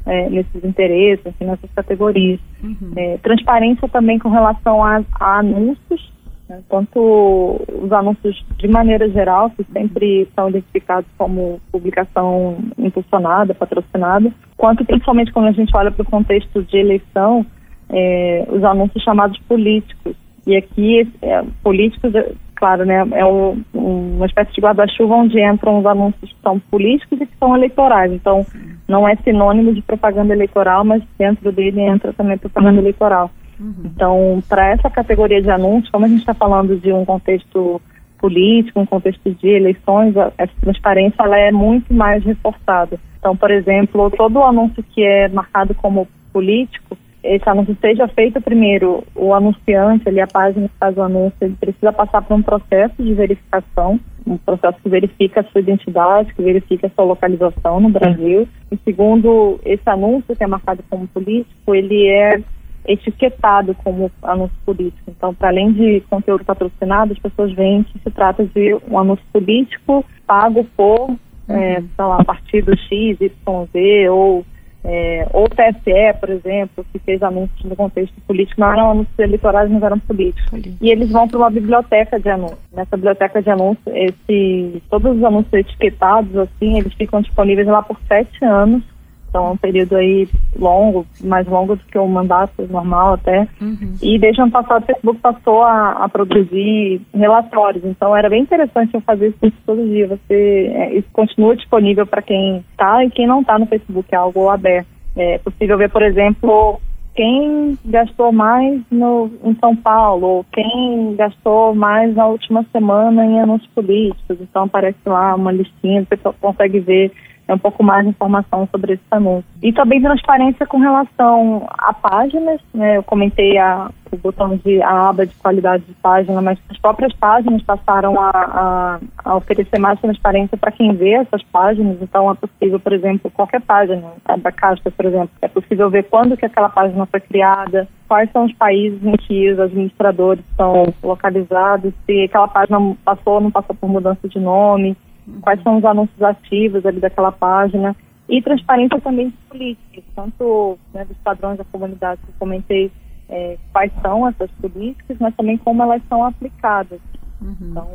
é, 0.06 0.30
nesses 0.30 0.64
interesses, 0.64 1.26
assim, 1.26 1.44
nessas 1.44 1.70
categorias. 1.74 2.40
Uhum. 2.62 2.92
É, 2.96 3.18
transparência 3.18 3.88
também 3.88 4.18
com 4.18 4.28
relação 4.28 4.84
a, 4.84 5.02
a 5.18 5.38
anúncios, 5.40 6.12
né, 6.48 6.60
tanto 6.68 7.60
os 7.82 7.92
anúncios 7.92 8.44
de 8.56 8.68
maneira 8.68 9.08
geral, 9.10 9.50
que 9.50 9.64
sempre 9.72 10.28
são 10.34 10.48
identificados 10.48 11.10
como 11.18 11.60
publicação 11.70 12.56
impulsionada, 12.78 13.54
patrocinada, 13.54 14.32
quanto 14.56 14.84
principalmente 14.84 15.32
quando 15.32 15.48
a 15.48 15.52
gente 15.52 15.76
olha 15.76 15.90
para 15.90 16.02
o 16.02 16.10
contexto 16.10 16.62
de 16.62 16.78
eleição, 16.78 17.44
é, 17.90 18.46
os 18.50 18.62
anúncios 18.64 19.02
chamados 19.02 19.38
políticos. 19.48 20.14
E 20.46 20.56
aqui, 20.56 21.10
é, 21.22 21.44
políticos, 21.62 22.14
é, 22.14 22.32
claro, 22.54 22.84
né, 22.84 23.06
é 23.12 23.24
um, 23.24 23.62
uma 23.74 24.26
espécie 24.26 24.52
de 24.52 24.60
guarda-chuva 24.60 25.14
onde 25.14 25.40
entram 25.40 25.78
os 25.78 25.86
anúncios 25.86 26.30
que 26.30 26.42
são 26.42 26.58
políticos 26.58 27.20
e 27.20 27.26
que 27.26 27.36
são 27.38 27.54
eleitorais. 27.54 28.12
Então, 28.12 28.46
não 28.86 29.06
é 29.06 29.14
sinônimo 29.16 29.74
de 29.74 29.82
propaganda 29.82 30.32
eleitoral, 30.32 30.84
mas 30.84 31.02
dentro 31.18 31.52
dele 31.52 31.80
entra 31.82 32.12
também 32.12 32.38
propaganda 32.38 32.80
eleitoral. 32.80 33.30
Uhum. 33.60 33.74
Então, 33.84 34.42
para 34.48 34.68
essa 34.68 34.88
categoria 34.88 35.42
de 35.42 35.50
anúncios, 35.50 35.90
como 35.90 36.04
a 36.04 36.08
gente 36.08 36.20
está 36.20 36.32
falando 36.32 36.76
de 36.76 36.92
um 36.92 37.04
contexto 37.04 37.80
político, 38.18 38.80
um 38.80 38.86
contexto 38.86 39.30
de 39.30 39.48
eleições, 39.48 40.14
essa 40.36 40.52
transparência 40.60 41.22
ela 41.22 41.38
é 41.38 41.52
muito 41.52 41.92
mais 41.92 42.24
reforçada. 42.24 42.98
Então, 43.18 43.36
por 43.36 43.50
exemplo, 43.50 44.10
todo 44.10 44.42
anúncio 44.42 44.82
que 44.94 45.02
é 45.02 45.28
marcado 45.28 45.74
como 45.74 46.08
político, 46.32 46.96
esse 47.22 47.48
anúncio 47.48 47.76
seja 47.80 48.06
feito 48.08 48.40
primeiro, 48.40 49.04
o 49.14 49.34
anunciante, 49.34 50.08
ali, 50.08 50.20
a 50.20 50.26
página 50.26 50.68
que 50.68 50.74
faz 50.78 50.96
o 50.96 51.02
anúncio, 51.02 51.36
ele 51.40 51.56
precisa 51.58 51.92
passar 51.92 52.22
por 52.22 52.34
um 52.34 52.42
processo 52.42 53.02
de 53.02 53.12
verificação, 53.14 53.98
um 54.26 54.36
processo 54.36 54.78
que 54.82 54.88
verifica 54.88 55.40
a 55.40 55.44
sua 55.44 55.60
identidade, 55.60 56.32
que 56.34 56.42
verifica 56.42 56.86
a 56.86 56.90
sua 56.90 57.04
localização 57.04 57.80
no 57.80 57.88
Brasil. 57.88 58.46
E 58.70 58.78
segundo, 58.84 59.58
esse 59.64 59.88
anúncio 59.88 60.36
que 60.36 60.44
é 60.44 60.46
marcado 60.46 60.84
como 60.88 61.08
político, 61.08 61.74
ele 61.74 62.06
é 62.06 62.40
etiquetado 62.86 63.74
como 63.82 64.10
anúncio 64.22 64.56
político. 64.64 65.10
Então, 65.10 65.34
para 65.34 65.48
além 65.48 65.72
de 65.72 66.00
conteúdo 66.08 66.44
patrocinado, 66.44 67.12
as 67.12 67.18
pessoas 67.18 67.52
veem 67.52 67.82
que 67.82 67.98
se 67.98 68.10
trata 68.10 68.44
de 68.44 68.76
um 68.88 68.98
anúncio 68.98 69.24
político 69.32 70.04
pago 70.26 70.64
por, 70.76 71.16
é, 71.48 71.80
sei 71.80 72.04
lá, 72.04 72.22
partido 72.24 72.76
X, 72.76 73.20
Y, 73.20 73.66
Z 73.72 74.08
ou 74.10 74.44
é, 74.84 75.26
ou 75.32 75.44
o 75.44 75.48
TSE, 75.48 76.18
por 76.20 76.30
exemplo, 76.30 76.86
que 76.92 76.98
fez 77.00 77.22
anúncios 77.22 77.64
no 77.64 77.76
contexto 77.76 78.14
político, 78.26 78.60
não 78.60 78.72
eram 78.72 78.90
anúncios 78.92 79.18
eleitorais, 79.18 79.70
mas 79.70 79.82
eram 79.82 79.98
políticos. 79.98 80.62
E 80.80 80.90
eles 80.90 81.10
vão 81.10 81.28
para 81.28 81.38
uma 81.38 81.50
biblioteca 81.50 82.18
de 82.18 82.28
anúncios. 82.28 82.58
Nessa 82.72 82.96
biblioteca 82.96 83.42
de 83.42 83.50
anúncios, 83.50 83.86
esse, 83.94 84.82
todos 84.88 85.16
os 85.16 85.24
anúncios 85.24 85.52
etiquetados, 85.52 86.34
assim, 86.36 86.78
eles 86.78 86.94
ficam 86.94 87.20
disponíveis 87.20 87.66
lá 87.66 87.82
por 87.82 87.98
sete 88.06 88.44
anos 88.44 88.82
então 89.28 89.46
é 89.46 89.50
um 89.50 89.56
período 89.56 89.96
aí 89.96 90.28
longo, 90.56 91.06
mais 91.22 91.46
longo 91.46 91.76
do 91.76 91.84
que 91.84 91.98
o 91.98 92.06
mandato 92.06 92.66
normal 92.68 93.14
até. 93.14 93.46
Uhum. 93.60 93.94
E 94.02 94.18
desde 94.18 94.40
o 94.40 94.44
ano 94.44 94.52
passado 94.52 94.82
o 94.82 94.86
Facebook 94.86 95.20
passou 95.20 95.62
a, 95.62 96.04
a, 96.04 96.08
produzir 96.08 97.00
relatórios. 97.14 97.84
Então 97.84 98.16
era 98.16 98.28
bem 98.28 98.42
interessante 98.42 98.94
eu 98.94 99.00
fazer 99.00 99.34
isso 99.42 99.56
todo 99.66 99.86
dia. 99.86 100.08
Você, 100.08 100.72
é, 100.74 100.94
isso 100.94 101.08
continua 101.12 101.56
disponível 101.56 102.06
para 102.06 102.22
quem 102.22 102.64
está 102.70 103.04
e 103.04 103.10
quem 103.10 103.26
não 103.26 103.40
está 103.40 103.58
no 103.58 103.66
Facebook, 103.66 104.08
é 104.12 104.16
algo 104.16 104.48
aberto. 104.48 104.88
É 105.16 105.38
possível 105.38 105.76
ver, 105.76 105.90
por 105.90 106.02
exemplo, 106.02 106.80
quem 107.18 107.76
gastou 107.84 108.30
mais 108.30 108.80
no, 108.90 109.28
em 109.42 109.52
São 109.56 109.74
Paulo, 109.74 110.26
ou 110.26 110.46
quem 110.52 111.16
gastou 111.16 111.74
mais 111.74 112.14
na 112.14 112.26
última 112.26 112.64
semana 112.70 113.26
em 113.26 113.40
anúncios 113.40 113.68
políticos. 113.74 114.38
Então 114.40 114.64
aparece 114.64 115.00
lá 115.04 115.34
uma 115.34 115.50
listinha, 115.50 116.06
você 116.08 116.16
consegue 116.40 116.78
ver 116.78 117.12
é 117.48 117.54
um 117.54 117.58
pouco 117.58 117.82
mais 117.82 118.04
de 118.04 118.10
informação 118.10 118.68
sobre 118.70 118.92
esse 118.92 119.02
anúncio. 119.10 119.48
E 119.62 119.72
também 119.72 120.02
transparência 120.02 120.66
com 120.66 120.78
relação 120.78 121.66
a 121.70 121.94
páginas, 121.94 122.60
né? 122.74 122.98
Eu 122.98 123.02
comentei 123.02 123.56
a, 123.56 123.90
o 124.12 124.16
botão 124.18 124.54
de 124.56 124.82
a 124.82 125.08
aba 125.08 125.26
de 125.26 125.34
qualidade 125.36 125.82
de 125.84 125.94
página, 125.94 126.42
mas 126.42 126.58
as 126.68 126.78
próprias 126.78 127.12
páginas 127.14 127.62
passaram 127.62 128.20
a, 128.20 128.30
a, 128.30 129.00
a 129.24 129.36
oferecer 129.36 129.78
mais 129.78 129.98
transparência 129.98 130.58
para 130.58 130.70
quem 130.70 130.94
vê 130.94 131.14
essas 131.14 131.42
páginas. 131.44 131.96
Então 132.02 132.30
é 132.30 132.34
possível, 132.34 132.78
por 132.78 132.92
exemplo, 132.92 133.30
qualquer 133.30 133.62
página 133.62 134.12
da 134.42 134.52
Caixa, 134.52 134.90
por 134.90 135.06
exemplo, 135.06 135.30
é 135.40 135.48
possível 135.48 135.88
ver 135.88 136.04
quando 136.04 136.36
que 136.36 136.44
aquela 136.44 136.68
página 136.68 137.06
foi 137.06 137.20
criada, 137.20 137.88
quais 138.06 138.30
são 138.30 138.44
os 138.44 138.52
países 138.52 139.02
em 139.02 139.16
que 139.16 139.50
os 139.50 139.58
administradores 139.58 140.44
estão 140.50 140.92
localizados, 141.02 141.94
se 142.04 142.24
aquela 142.24 142.48
página 142.48 142.78
passou 143.02 143.34
ou 143.34 143.40
não 143.40 143.50
passou 143.50 143.74
por 143.74 143.88
mudança 143.88 144.28
de 144.28 144.38
nome 144.38 144.94
quais 145.40 145.62
são 145.62 145.78
os 145.78 145.84
anúncios 145.84 146.20
ativos 146.22 146.84
ali 146.84 147.00
daquela 147.00 147.32
página 147.32 147.94
e 148.28 148.42
transparência 148.42 149.00
também 149.00 149.28
de 149.28 149.36
políticas, 149.48 150.04
tanto 150.14 150.78
né, 150.92 151.04
dos 151.04 151.16
padrões 151.18 151.56
da 151.56 151.64
comunidade 151.64 152.20
que 152.22 152.28
eu 152.28 152.34
comentei 152.38 152.90
é, 153.28 153.56
quais 153.72 153.92
são 154.02 154.28
essas 154.28 154.50
políticas, 154.52 155.16
mas 155.18 155.34
também 155.34 155.56
como 155.56 155.82
elas 155.82 156.02
são 156.08 156.24
aplicadas. 156.24 157.00
Uhum. 157.40 157.56
Então, 157.60 157.88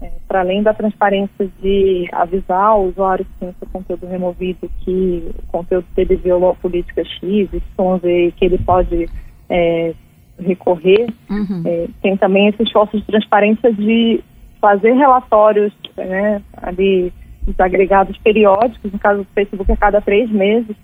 é, 0.00 0.10
para 0.26 0.40
além 0.40 0.62
da 0.62 0.72
transparência 0.72 1.48
de 1.60 2.08
avisar 2.12 2.78
o 2.78 2.88
usuário 2.88 3.24
que 3.24 3.32
tem 3.40 3.54
seu 3.58 3.68
conteúdo 3.68 4.06
removido 4.06 4.70
que 4.80 5.30
o 5.38 5.46
conteúdo 5.52 5.86
dele 5.94 6.16
violou 6.16 6.50
a 6.50 6.54
política 6.54 7.04
X, 7.04 7.20
Y, 7.52 8.32
que 8.36 8.44
ele 8.44 8.58
pode 8.58 9.08
é, 9.48 9.94
recorrer, 10.38 11.06
uhum. 11.30 11.62
é, 11.64 11.88
tem 12.02 12.16
também 12.16 12.48
esse 12.48 12.62
esforço 12.62 12.96
de 12.98 13.04
transparência 13.04 13.72
de 13.72 14.22
fazer 14.64 14.92
relatórios 14.92 15.74
né, 15.94 16.40
ali 16.62 17.12
desagregados 17.42 18.16
periódicos, 18.16 18.90
no 18.90 18.98
caso 18.98 19.18
do 19.20 19.26
Facebook 19.34 19.70
a 19.70 19.76
cada 19.76 20.00
três 20.00 20.30
meses, 20.30 20.74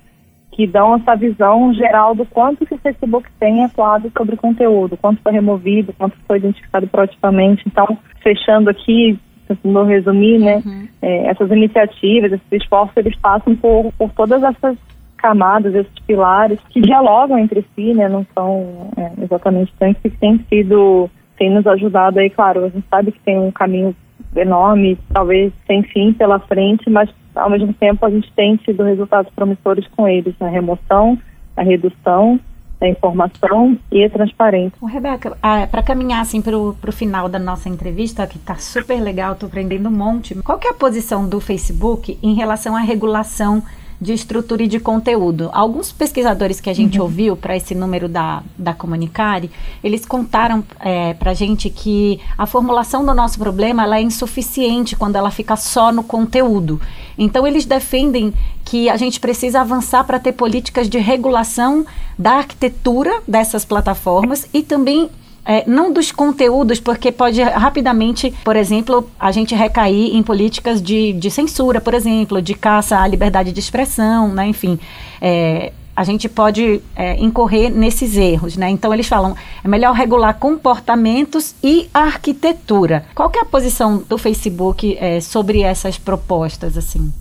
que 0.53 0.67
dão 0.67 0.97
essa 0.97 1.17
visão 1.17 1.73
geral 1.73 2.15
do 2.15 2.27
quanto 2.27 2.67
que 2.67 2.75
o 2.75 2.79
Facebook 2.79 3.27
tem 3.41 3.65
atuado 3.65 4.13
sobre 4.15 4.37
conteúdo, 4.37 4.99
quanto 4.99 5.23
foi 5.23 5.33
removido, 5.33 5.95
quanto 5.95 6.15
foi 6.29 6.37
identificado 6.37 6.87
proativamente. 6.89 7.63
Então, 7.67 7.97
fechando 8.23 8.69
aqui, 8.69 9.19
tentando 9.49 9.83
resumir, 9.85 10.39
né, 10.39 10.63
uhum. 10.63 10.87
é, 11.01 11.29
essas 11.29 11.51
iniciativas, 11.51 12.33
esses 12.33 12.53
esforços, 12.53 12.95
eles 12.99 13.17
passam 13.17 13.57
por, 13.57 13.91
por 13.97 14.11
todas 14.11 14.43
essas 14.43 14.77
camadas, 15.17 15.75
esses 15.75 15.99
pilares 16.07 16.59
que 16.69 16.83
dialogam 16.83 17.39
entre 17.39 17.65
si, 17.75 17.95
né, 17.95 18.11
não 18.11 18.27
são 18.35 18.91
é, 18.99 19.25
exatamente 19.25 19.73
tantos 19.79 20.03
que 20.03 20.11
têm 20.11 20.39
sido, 20.51 21.09
tem 21.41 21.49
nos 21.49 21.67
ajudado 21.67 22.19
aí, 22.19 22.29
claro, 22.29 22.67
a 22.67 22.69
gente 22.69 22.85
sabe 22.91 23.13
que 23.13 23.21
tem 23.21 23.39
um 23.39 23.51
caminho 23.51 23.97
enorme, 24.37 24.99
talvez 25.11 25.51
sem 25.67 25.83
fim 25.83 26.13
pela 26.13 26.39
frente, 26.39 26.91
mas 26.91 27.09
ao 27.35 27.49
mesmo 27.49 27.73
tempo 27.73 28.05
a 28.05 28.11
gente 28.11 28.31
tem 28.33 28.57
tido 28.57 28.83
resultados 28.83 29.33
promissores 29.35 29.87
com 29.97 30.07
eles, 30.07 30.35
na 30.39 30.49
remoção, 30.49 31.19
a 31.57 31.63
redução 31.63 32.39
da 32.79 32.87
informação 32.87 33.79
e 33.91 34.05
a 34.05 34.11
transparência. 34.11 34.77
Rebeca, 34.87 35.35
ah, 35.43 35.67
para 35.67 35.83
caminhar 35.83 36.21
assim 36.21 36.43
para 36.43 36.59
o 36.59 36.93
final 36.93 37.27
da 37.27 37.39
nossa 37.39 37.71
entrevista, 37.71 38.27
que 38.27 38.37
está 38.37 38.57
super 38.57 39.01
legal, 39.01 39.33
estou 39.33 39.47
aprendendo 39.47 39.89
um 39.89 39.93
monte, 39.93 40.35
qual 40.43 40.59
que 40.59 40.67
é 40.67 40.71
a 40.71 40.75
posição 40.75 41.27
do 41.27 41.41
Facebook 41.41 42.19
em 42.23 42.35
relação 42.35 42.77
à 42.77 42.81
regulação 42.81 43.63
de 44.01 44.13
estrutura 44.13 44.63
e 44.63 44.67
de 44.67 44.81
conteúdo. 44.81 45.51
Alguns 45.53 45.93
pesquisadores 45.93 46.61
que 46.61 46.71
a 46.71 46.75
gente 46.75 46.99
uhum. 46.99 47.05
ouviu 47.05 47.37
para 47.37 47.57
esse 47.57 47.75
número 47.75 48.09
da, 48.09 48.43
da 48.57 48.73
Comunicare, 48.73 49.51
eles 49.85 50.07
contaram 50.07 50.65
é, 50.81 51.13
para 51.15 51.33
a 51.33 51.35
gente 51.35 51.69
que 51.69 52.19
a 52.39 52.47
formulação 52.47 53.05
do 53.05 53.13
nosso 53.13 53.39
problema 53.39 53.83
ela 53.83 53.99
é 53.99 54.03
insuficiente 54.03 54.97
quando 54.97 55.17
ela 55.17 55.31
fica 55.31 55.55
só 55.57 55.93
no 55.93 56.03
conteúdo. 56.03 56.81
Então, 57.19 57.47
eles 57.47 57.67
defendem 57.67 58.33
que 58.65 58.89
a 58.89 58.97
gente 58.97 59.21
precisa 59.21 59.61
avançar 59.61 60.05
para 60.05 60.19
ter 60.19 60.33
políticas 60.33 60.89
de 60.89 60.99
regulação 60.99 61.85
da 62.19 62.33
arquitetura 62.33 63.23
dessas 63.29 63.65
plataformas 63.65 64.49
e 64.55 64.63
também 64.63 65.11
é, 65.45 65.65
não 65.67 65.93
dos 65.93 66.13
conteúdos, 66.13 66.81
porque 66.81 67.11
pode 67.11 67.43
rapidamente, 67.43 68.33
por 68.45 68.57
exemplo, 68.57 69.09
a 69.19 69.31
gente 69.33 69.55
recair 69.55 70.15
em 70.15 70.23
políticas 70.23 70.83
de, 70.83 71.13
de 71.13 71.31
censura, 71.31 71.81
por 71.81 71.95
exemplo, 71.95 72.41
de 72.41 72.55
caça 72.55 72.99
à 72.99 73.07
liberdade 73.07 73.53
de 73.53 73.61
expressão, 73.61 74.29
né? 74.29 74.47
enfim. 74.47 74.79
É, 75.21 75.73
a 75.95 76.05
gente 76.05 76.29
pode 76.29 76.81
é, 76.97 77.17
incorrer 77.23 77.71
nesses 77.71 78.17
erros, 78.17 78.57
né? 78.57 78.71
Então 78.71 78.95
eles 78.95 79.07
falam 79.07 79.37
é 79.63 79.69
melhor 79.69 79.93
regular 79.93 80.33
comportamentos 80.39 81.55
e 81.63 81.91
arquitetura. 81.93 83.05
Qual 83.15 83.29
que 83.29 83.39
é 83.39 83.43
a 83.43 83.45
posição 83.45 84.03
do 84.09 84.17
Facebook 84.17 84.97
é, 84.99 85.21
sobre 85.21 85.61
essas 85.61 85.99
propostas, 85.99 86.79
assim? 86.79 87.13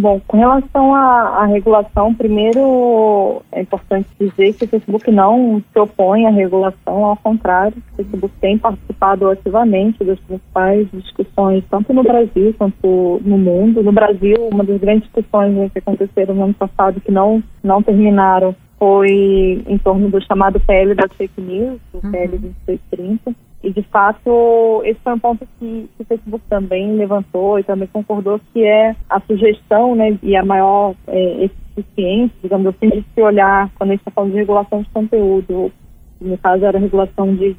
Bom, 0.00 0.20
com 0.28 0.36
relação 0.36 0.94
à, 0.94 1.42
à, 1.42 1.46
regulação, 1.46 2.14
primeiro 2.14 3.42
é 3.50 3.62
importante 3.62 4.06
dizer 4.16 4.52
que 4.52 4.64
o 4.64 4.68
Facebook 4.68 5.10
não 5.10 5.60
se 5.72 5.78
opõe 5.80 6.24
à 6.24 6.30
regulação, 6.30 7.04
ao 7.04 7.16
contrário, 7.16 7.76
o 7.76 7.96
Facebook 7.96 8.32
tem 8.40 8.56
participado 8.56 9.28
ativamente 9.28 10.04
das 10.04 10.20
principais 10.20 10.86
discussões, 10.92 11.64
tanto 11.68 11.92
no 11.92 12.04
Brasil 12.04 12.54
quanto 12.56 13.20
no 13.24 13.36
mundo. 13.36 13.82
No 13.82 13.90
Brasil, 13.90 14.36
uma 14.52 14.62
das 14.62 14.80
grandes 14.80 15.02
discussões 15.02 15.72
que 15.72 15.80
aconteceram 15.80 16.32
no 16.32 16.44
ano 16.44 16.54
passado, 16.54 17.00
que 17.00 17.10
não, 17.10 17.42
não 17.60 17.82
terminaram, 17.82 18.54
foi 18.78 19.62
em 19.66 19.78
torno 19.78 20.08
do 20.08 20.24
chamado 20.24 20.60
PL 20.60 20.94
das 20.94 21.12
fake 21.12 21.40
news, 21.40 21.80
o 21.92 22.04
uhum. 22.04 22.12
PL 22.12 22.38
2630 22.38 23.34
e, 23.62 23.72
de 23.72 23.82
fato, 23.82 24.82
esse 24.84 25.00
foi 25.00 25.14
um 25.14 25.18
ponto 25.18 25.46
que, 25.58 25.90
que, 25.96 26.02
o 26.02 26.06
Facebook 26.06 26.44
também 26.48 26.94
levantou 26.94 27.58
e 27.58 27.64
também 27.64 27.88
concordou, 27.88 28.40
que 28.52 28.64
é 28.64 28.94
a 29.10 29.20
sugestão 29.20 29.96
né, 29.96 30.16
e 30.22 30.36
a 30.36 30.44
maior 30.44 30.94
é, 31.08 31.50
eficiência, 31.76 32.36
digamos 32.40 32.68
assim, 32.68 32.88
de 32.88 33.04
se 33.12 33.20
olhar, 33.20 33.68
quando 33.76 33.90
a 33.90 33.92
gente 33.94 34.00
está 34.00 34.12
falando 34.12 34.30
de 34.30 34.38
regulação 34.38 34.82
de 34.82 34.88
conteúdo, 34.90 35.72
no 36.20 36.38
caso 36.38 36.64
era 36.64 36.78
regulação 36.78 37.34
de 37.34 37.54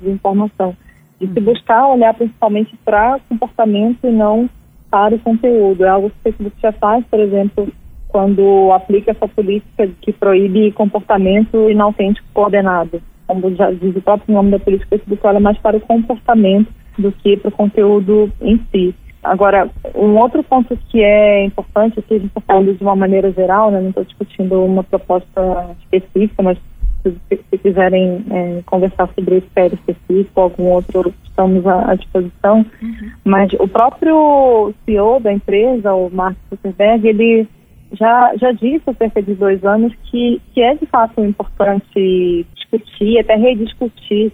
de 1.20 1.28
se 1.28 1.38
uhum. 1.38 1.46
buscar 1.46 1.88
olhar 1.88 2.14
principalmente 2.14 2.78
para 2.86 3.20
comportamento 3.28 4.08
e 4.08 4.12
não 4.12 4.50
para 4.90 5.16
o 5.16 5.20
conteúdo. 5.20 5.84
É 5.84 5.90
algo 5.90 6.10
que 6.10 6.16
o 6.16 6.24
Facebook 6.24 6.56
já 6.62 6.72
faz, 6.72 7.06
por 7.08 7.20
exemplo, 7.20 7.68
quando 8.10 8.72
aplica 8.74 9.12
essa 9.12 9.28
política 9.28 9.88
que 10.02 10.12
proíbe 10.12 10.72
comportamento 10.74 11.70
inautêntico 11.70 12.28
coordenado 12.34 13.02
como 13.30 13.56
já 13.56 13.70
diz 13.70 13.96
o 13.96 14.02
próprio 14.02 14.34
nome 14.34 14.50
da 14.50 14.60
política, 14.60 14.90
Facebook 14.90 15.22
olha 15.24 15.40
mais 15.40 15.56
para 15.60 15.78
o 15.78 15.82
comportamento 15.82 16.68
do 16.98 17.12
que 17.12 17.38
para 17.38 17.50
o 17.50 17.52
conteúdo 17.52 18.32
em 18.42 18.60
si. 18.72 18.96
Agora, 19.24 19.70
um 19.94 20.18
outro 20.18 20.42
ponto 20.44 20.76
que 20.90 21.04
é 21.04 21.46
importante, 21.46 22.00
aqui 22.00 22.16
a 22.16 22.18
gente 22.18 22.30
está 22.30 22.42
falando 22.42 22.74
de 22.74 22.82
uma 22.82 22.96
maneira 22.96 23.32
geral, 23.32 23.70
né, 23.70 23.80
não 23.80 23.90
estou 23.90 24.04
discutindo 24.04 24.64
uma 24.64 24.84
proposta 24.84 25.76
específica, 25.84 26.42
mas 26.42 26.58
se, 27.04 27.14
se 27.30 27.58
quiserem 27.60 28.26
é, 28.32 28.62
conversar 28.66 29.08
sobre 29.14 29.38
esse 29.38 29.48
PL 29.54 29.76
específico, 29.76 30.42
algum 30.42 30.64
outro, 30.64 31.14
estamos 31.24 31.68
à, 31.68 31.92
à 31.92 31.96
disposição. 31.96 32.66
Uhum. 32.82 33.12
Mas 33.24 33.54
o 33.54 33.68
próprio 33.68 34.74
CEO 34.86 35.20
da 35.20 35.32
empresa, 35.32 35.94
o 35.94 36.10
Mark 36.10 36.36
Zuckerberg, 36.50 37.08
ele 37.08 37.48
já, 37.94 38.36
já 38.38 38.52
disse 38.52 38.90
há 38.90 38.94
cerca 38.94 39.22
de 39.22 39.34
dois 39.34 39.64
anos 39.64 39.94
que, 40.04 40.42
que 40.54 40.62
é 40.62 40.76
de 40.76 40.86
fato 40.86 41.24
importante 41.24 42.46
discutir, 42.56 43.20
até 43.20 43.36
rediscutir 43.36 44.32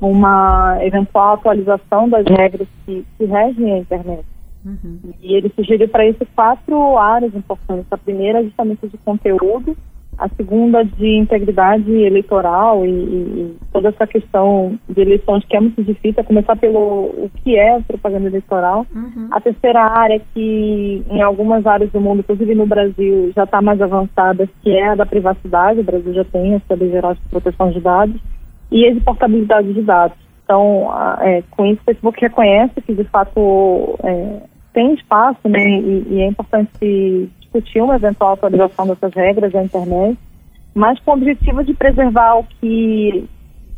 uma 0.00 0.78
eventual 0.82 1.34
atualização 1.34 2.08
das 2.08 2.24
regras 2.26 2.68
que, 2.84 3.04
que 3.16 3.24
regem 3.24 3.72
a 3.72 3.78
internet. 3.78 4.24
Uhum. 4.64 4.98
E 5.22 5.34
ele 5.34 5.50
sugeriu 5.54 5.88
para 5.88 6.06
isso 6.06 6.26
quatro 6.34 6.98
áreas 6.98 7.34
importantes. 7.34 7.86
A 7.90 7.96
primeira 7.96 8.40
é 8.40 8.44
justamente 8.44 8.86
de 8.86 8.98
conteúdo, 8.98 9.76
a 10.18 10.28
segunda 10.30 10.84
de 10.84 11.16
integridade 11.16 11.90
eleitoral 11.90 12.84
e, 12.84 12.90
e, 12.90 13.56
toda 13.72 13.90
essa 13.90 14.06
questão 14.06 14.76
de 14.88 15.00
eleições 15.00 15.44
que 15.44 15.56
é 15.56 15.60
muito 15.60 15.82
difícil, 15.84 16.20
a 16.20 16.24
começar 16.24 16.56
pelo 16.56 16.78
o 16.78 17.30
que 17.36 17.56
é 17.56 17.80
propaganda 17.82 18.26
eleitoral. 18.26 18.84
Uhum. 18.94 19.28
A 19.30 19.40
terceira 19.40 19.80
área 19.80 20.20
que 20.34 21.04
em 21.08 21.22
algumas 21.22 21.64
áreas 21.66 21.90
do 21.92 22.00
mundo, 22.00 22.20
inclusive 22.20 22.54
no 22.54 22.66
Brasil, 22.66 23.32
já 23.34 23.44
está 23.44 23.62
mais 23.62 23.80
avançada, 23.80 24.48
que 24.62 24.70
é 24.70 24.88
a 24.88 24.96
da 24.96 25.06
privacidade, 25.06 25.80
o 25.80 25.84
Brasil 25.84 26.12
já 26.12 26.24
tem 26.24 26.54
essa 26.54 26.74
lei 26.74 26.90
geral 26.90 27.14
de 27.14 27.20
proteção 27.30 27.70
de 27.70 27.80
dados, 27.80 28.20
e 28.72 28.86
a 28.86 28.92
de 28.92 29.00
portabilidade 29.00 29.72
de 29.72 29.82
dados. 29.82 30.18
Então, 30.44 30.90
é, 31.20 31.42
com 31.50 31.64
isso, 31.66 31.80
o 31.82 31.84
Facebook 31.84 32.20
reconhece 32.20 32.80
que, 32.80 32.94
de 32.94 33.04
fato, 33.04 33.98
é, 34.02 34.42
tem 34.72 34.94
espaço, 34.94 35.48
né, 35.48 35.78
e, 35.78 36.06
e 36.10 36.20
é 36.20 36.26
importante 36.26 37.30
discutir 37.52 37.80
uma 37.82 37.96
eventual 37.96 38.34
atualização 38.34 38.86
dessas 38.86 39.12
regras 39.14 39.52
da 39.52 39.62
internet, 39.62 40.18
mas 40.74 40.98
com 41.00 41.12
o 41.12 41.14
objetivo 41.14 41.64
de 41.64 41.74
preservar 41.74 42.36
o 42.36 42.44
que 42.44 43.28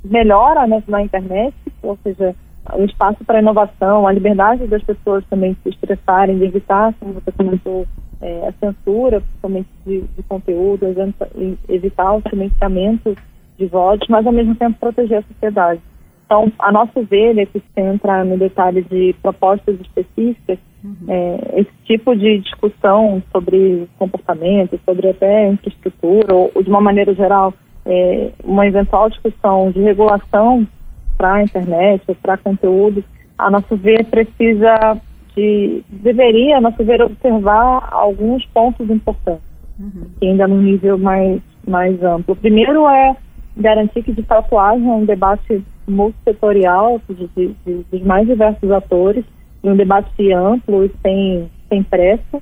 melhora 0.05 0.67
né, 0.67 0.83
na 0.89 1.03
internet, 1.03 1.55
ou 1.83 1.99
seja, 2.03 2.35
o 2.75 2.85
espaço 2.85 3.25
para 3.25 3.41
inovação, 3.41 4.07
a 4.07 4.13
liberdade 4.13 4.67
das 4.67 4.83
pessoas 4.83 5.25
também 5.29 5.57
se 5.63 5.71
expressarem, 5.71 6.39
de 6.39 6.45
evitar, 6.45 6.93
como 6.99 7.15
você 7.15 7.33
comentou, 7.33 7.87
é, 8.21 8.49
a 8.49 8.53
censura, 8.53 9.21
principalmente 9.21 9.69
de, 9.87 10.03
de 10.03 10.23
conteúdo, 10.25 10.87
evitar 11.69 12.13
o 12.13 12.23
silenciamento 12.29 13.17
de 13.59 13.67
votos, 13.67 14.09
mas 14.09 14.27
ao 14.27 14.33
mesmo 14.33 14.55
tempo 14.55 14.79
proteger 14.79 15.19
a 15.19 15.23
sociedade. 15.23 15.81
Então, 16.31 16.53
a 16.61 16.71
nossa 16.71 17.03
ver, 17.03 17.35
né, 17.35 17.45
que 17.45 17.59
se 17.59 17.81
entra 17.81 18.25
no 18.25 18.39
detalhe 18.39 18.83
de 18.83 19.15
propostas 19.21 19.81
específicas, 19.81 20.59
Uhum. 20.83 20.95
É, 21.09 21.61
esse 21.61 21.71
tipo 21.85 22.17
de 22.17 22.39
discussão 22.39 23.23
sobre 23.31 23.87
comportamento, 23.99 24.81
sobre 24.85 25.11
até 25.11 25.49
infraestrutura, 25.49 26.35
ou, 26.35 26.51
ou 26.55 26.63
de 26.63 26.71
uma 26.71 26.81
maneira 26.81 27.15
geral, 27.15 27.53
é, 27.85 28.31
uma 28.43 28.67
eventual 28.67 29.11
discussão 29.11 29.71
de 29.71 29.81
regulação 29.81 30.67
para 31.17 31.35
a 31.35 31.43
internet 31.43 32.03
para 32.23 32.39
conteúdo, 32.39 33.05
a 33.37 33.51
nosso 33.51 33.77
ver 33.77 34.05
precisa 34.07 34.99
de, 35.37 35.83
deveria, 35.89 36.57
a 36.57 36.61
nosso 36.61 36.83
ver, 36.83 37.03
observar 37.03 37.89
alguns 37.93 38.45
pontos 38.47 38.89
importantes, 38.89 39.45
uhum. 39.79 40.07
que 40.19 40.27
ainda 40.27 40.49
no 40.49 40.63
nível 40.63 40.97
mais, 40.97 41.43
mais 41.67 42.03
amplo. 42.03 42.33
O 42.33 42.37
primeiro 42.37 42.89
é 42.89 43.17
garantir 43.57 44.03
que 44.03 44.13
de 44.13 44.23
fato 44.23 44.59
haja 44.59 44.83
um 44.83 45.05
debate 45.05 45.63
multissetorial 45.91 47.01
de, 47.09 47.27
de, 47.29 47.55
de, 47.67 47.85
dos 47.91 48.03
mais 48.03 48.27
diversos 48.27 48.71
atores, 48.71 49.25
um 49.63 49.77
debate 49.77 50.33
amplo 50.33 50.85
e 50.85 50.91
sem, 51.03 51.51
sem 51.69 51.83
pressa, 51.83 52.41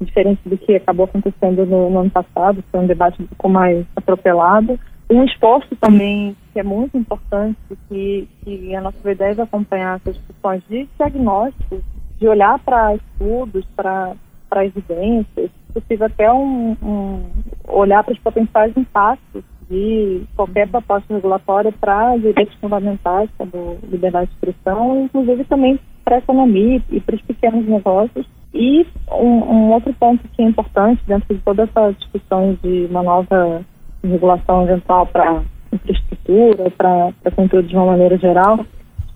diferente 0.00 0.40
do 0.44 0.58
que 0.58 0.74
acabou 0.74 1.04
acontecendo 1.04 1.64
no, 1.64 1.90
no 1.90 2.00
ano 2.00 2.10
passado, 2.10 2.62
foi 2.70 2.80
um 2.80 2.86
debate 2.86 3.22
um 3.22 3.26
pouco 3.26 3.48
mais 3.48 3.86
atropelado. 3.94 4.78
Um 5.08 5.24
esforço 5.24 5.74
também 5.76 6.36
que 6.52 6.58
é 6.58 6.62
muito 6.64 6.98
importante, 6.98 7.56
que, 7.88 8.28
que 8.42 8.74
a 8.74 8.80
nossa 8.80 9.10
ideia 9.10 9.34
é 9.38 9.42
acompanhar 9.42 9.96
essas 9.96 10.16
discussões 10.16 10.62
de 10.68 10.88
diagnósticos 10.98 11.80
de 12.18 12.26
olhar 12.26 12.58
para 12.58 12.96
estudos, 12.96 13.64
para 13.76 14.16
evidências, 14.64 15.50
possível 15.72 16.06
até 16.06 16.32
um, 16.32 16.76
um 16.82 17.22
olhar 17.68 18.02
para 18.02 18.14
os 18.14 18.18
potenciais 18.18 18.76
impactos 18.76 19.44
de 19.70 20.22
qualquer 20.36 20.68
proposta 20.68 21.12
regulatória 21.14 21.72
para 21.72 22.16
direitos 22.16 22.54
fundamentais, 22.60 23.28
como 23.36 23.78
liberdade 23.90 24.28
de 24.28 24.34
expressão, 24.34 25.04
inclusive 25.04 25.44
também 25.44 25.78
para 26.04 26.16
a 26.16 26.18
economia 26.18 26.80
e 26.90 27.00
para 27.00 27.16
os 27.16 27.22
pequenos 27.22 27.66
negócios. 27.66 28.26
E 28.54 28.86
um, 29.12 29.26
um, 29.26 29.72
outro 29.72 29.92
ponto 29.94 30.26
que 30.28 30.42
é 30.42 30.46
importante 30.46 31.02
dentro 31.06 31.34
de 31.34 31.40
toda 31.42 31.64
essa 31.64 31.92
discussão 31.92 32.56
de 32.62 32.86
uma 32.88 33.02
nova 33.02 33.62
regulação 34.02 34.62
eventual 34.62 35.06
para 35.06 35.42
infraestrutura, 35.72 36.70
para 36.70 37.12
conteúdo 37.34 37.68
de 37.68 37.76
uma 37.76 37.86
maneira 37.86 38.16
geral, 38.16 38.64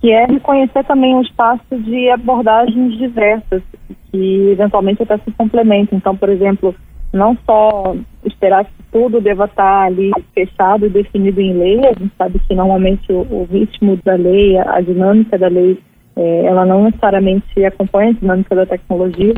que 0.00 0.10
é 0.10 0.26
reconhecer 0.26 0.84
também 0.84 1.14
um 1.14 1.22
espaço 1.22 1.62
de 1.70 2.10
abordagens 2.10 2.98
diversas, 2.98 3.62
que 4.10 4.50
eventualmente 4.50 5.02
até 5.02 5.16
se 5.18 5.30
complementam. 5.32 5.96
Então, 5.96 6.16
por 6.16 6.28
exemplo, 6.28 6.74
não 7.12 7.36
só 7.44 7.94
esperar 8.24 8.64
que 8.64 8.72
tudo 8.92 9.20
deva 9.20 9.44
estar 9.44 9.86
ali 9.86 10.10
fechado 10.34 10.86
e 10.86 10.90
definido 10.90 11.40
em 11.40 11.52
lei, 11.52 11.78
a 11.86 11.92
gente 11.92 12.12
sabe 12.16 12.38
que 12.40 12.54
normalmente 12.54 13.12
o, 13.12 13.20
o 13.20 13.48
ritmo 13.50 13.98
da 14.04 14.14
lei, 14.14 14.56
a 14.58 14.80
dinâmica 14.80 15.38
da 15.38 15.48
lei, 15.48 15.78
é, 16.16 16.44
ela 16.46 16.64
não 16.64 16.84
necessariamente 16.84 17.64
acompanha 17.64 18.10
a 18.10 18.14
dinâmica 18.14 18.54
da 18.54 18.66
tecnologia, 18.66 19.34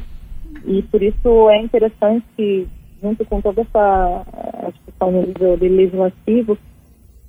e 0.64 0.82
por 0.82 1.02
isso 1.02 1.50
é 1.50 1.58
interessante 1.61 2.24
que, 2.37 2.66
junto 3.02 3.24
com 3.24 3.40
toda 3.40 3.62
essa 3.62 4.22
discussão 4.70 5.11
no 5.11 5.26
nível 5.26 5.58
legislativo, 5.61 6.56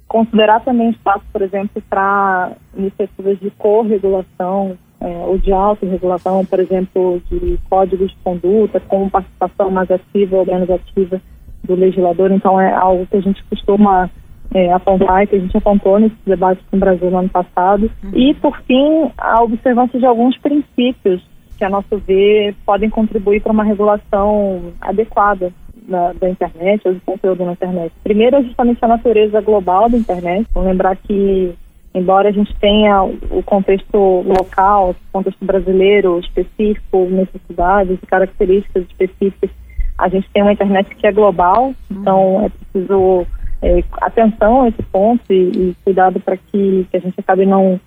considerar 0.08 0.60
também 0.62 0.92
espaço, 0.92 1.26
por 1.32 1.42
exemplo, 1.42 1.82
para 1.90 2.52
iniciativas 2.78 3.40
de 3.40 3.50
corregulação 3.52 4.78
é, 5.04 5.26
ou 5.26 5.38
de 5.38 5.52
autorregulação, 5.52 6.46
por 6.46 6.60
exemplo, 6.60 7.22
de 7.30 7.60
códigos 7.70 8.10
de 8.10 8.18
conduta, 8.24 8.80
com 8.80 9.10
participação 9.10 9.70
mais 9.70 9.92
ativa 9.92 10.38
ou 10.38 10.46
menos 10.46 10.70
ativa 10.70 11.22
do 11.64 11.76
legislador. 11.76 12.32
Então, 12.32 12.60
é 12.60 12.74
algo 12.74 13.06
que 13.08 13.18
a 13.18 13.22
gente 13.22 13.44
costuma 13.44 14.10
é, 14.54 14.72
apontar 14.72 15.24
e 15.24 15.28
que 15.28 15.36
a 15.36 15.40
gente 15.40 15.58
apontou 15.58 16.00
nesse 16.00 16.16
debate 16.26 16.62
com 16.70 16.78
o 16.78 16.80
Brasil 16.80 17.12
no 17.12 17.18
ano 17.18 17.30
passado. 17.30 17.92
Uhum. 18.04 18.12
E, 18.14 18.34
por 18.36 18.58
fim, 18.62 19.12
a 19.18 19.44
observância 19.44 20.00
de 20.00 20.06
alguns 20.06 20.38
princípios 20.38 21.22
que, 21.58 21.66
a 21.66 21.70
nosso 21.70 21.98
ver, 21.98 22.56
podem 22.66 22.90
contribuir 22.90 23.42
para 23.42 23.52
uma 23.52 23.64
regulação 23.64 24.74
adequada 24.82 25.52
da, 25.88 26.14
da, 26.14 26.30
internet, 26.30 26.88
ou 26.88 26.94
do 26.94 27.02
conteúdo 27.02 27.46
na 27.46 27.54
internet. 27.54 27.92
Primeiro 28.04 28.38
é 28.38 28.44
justamente 28.44 28.80
a 28.82 28.88
natureza 28.88 29.42
global 29.42 29.90
da 29.90 29.98
internet. 29.98 30.48
Vamos 30.54 30.70
lembrar 30.70 30.96
que, 30.96 31.54
embora 31.94 32.30
a 32.30 32.32
gente 32.32 32.54
tenha 32.56 33.04
o 33.04 33.44
contexto 33.46 33.98
local, 34.26 34.92
o 34.92 34.96
contexto 35.12 35.46
brasileiro 35.46 36.20
específico, 36.20 37.08
necessidades 37.10 38.00
e 38.02 38.06
características 38.06 38.84
específicas, 38.84 39.50
a 39.98 40.10
gente 40.10 40.28
tem 40.34 40.42
uma 40.42 40.54
internet 40.54 40.96
que 40.96 41.06
é 41.06 41.12
global, 41.12 41.74
então 41.92 42.46
é 42.46 42.50
preciso 42.50 43.28
é, 43.62 43.84
atenção 44.02 44.64
a 44.64 44.70
esse 44.70 44.82
ponto 44.84 45.22
e, 45.32 45.52
e 45.52 45.76
cuidado 45.84 46.20
para 46.20 46.36
que, 46.36 46.88
que 46.90 46.98
a 46.98 47.00
gente 47.00 47.20
acabe 47.20 47.46
não 47.46 47.80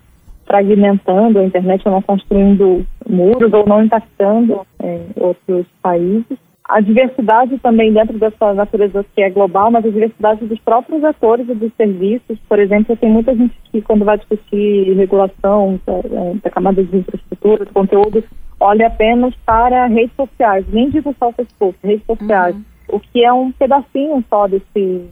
fragmentando 0.45 1.39
a 1.39 1.43
internet 1.43 1.83
ou 1.85 1.91
não 1.91 2.01
construindo 2.01 2.85
muros 3.07 3.51
ou 3.51 3.65
não 3.67 3.83
impactando 3.83 4.65
é, 4.79 5.01
outros 5.17 5.65
países 5.81 6.46
a 6.67 6.81
diversidade 6.81 7.57
também 7.59 7.93
dentro 7.93 8.19
dessa 8.19 8.53
natureza 8.53 9.05
que 9.15 9.21
é 9.21 9.29
global, 9.29 9.71
mas 9.71 9.85
a 9.85 9.89
diversidade 9.89 10.45
dos 10.45 10.59
próprios 10.59 11.01
atores 11.03 11.47
e 11.47 11.55
dos 11.55 11.71
serviços. 11.75 12.37
Por 12.49 12.59
exemplo, 12.59 12.97
tem 12.97 13.09
muita 13.09 13.33
gente 13.33 13.55
que, 13.71 13.81
quando 13.81 14.03
vai 14.03 14.17
discutir 14.17 14.93
regulação 14.95 15.79
da, 15.85 16.01
da 16.43 16.49
camada 16.49 16.83
de 16.83 16.97
infraestrutura, 16.97 17.65
de 17.65 17.71
conteúdo, 17.71 18.21
olha 18.59 18.87
apenas 18.87 19.33
para 19.45 19.85
redes 19.87 20.15
sociais, 20.15 20.65
nem 20.69 20.89
digo 20.89 21.15
só 21.17 21.31
Facebook, 21.31 21.77
redes 21.83 22.05
sociais, 22.05 22.55
uhum. 22.55 22.63
o 22.89 22.99
que 22.99 23.23
é 23.23 23.31
um 23.31 23.49
pedacinho 23.51 24.21
só 24.29 24.47
desse, 24.47 25.05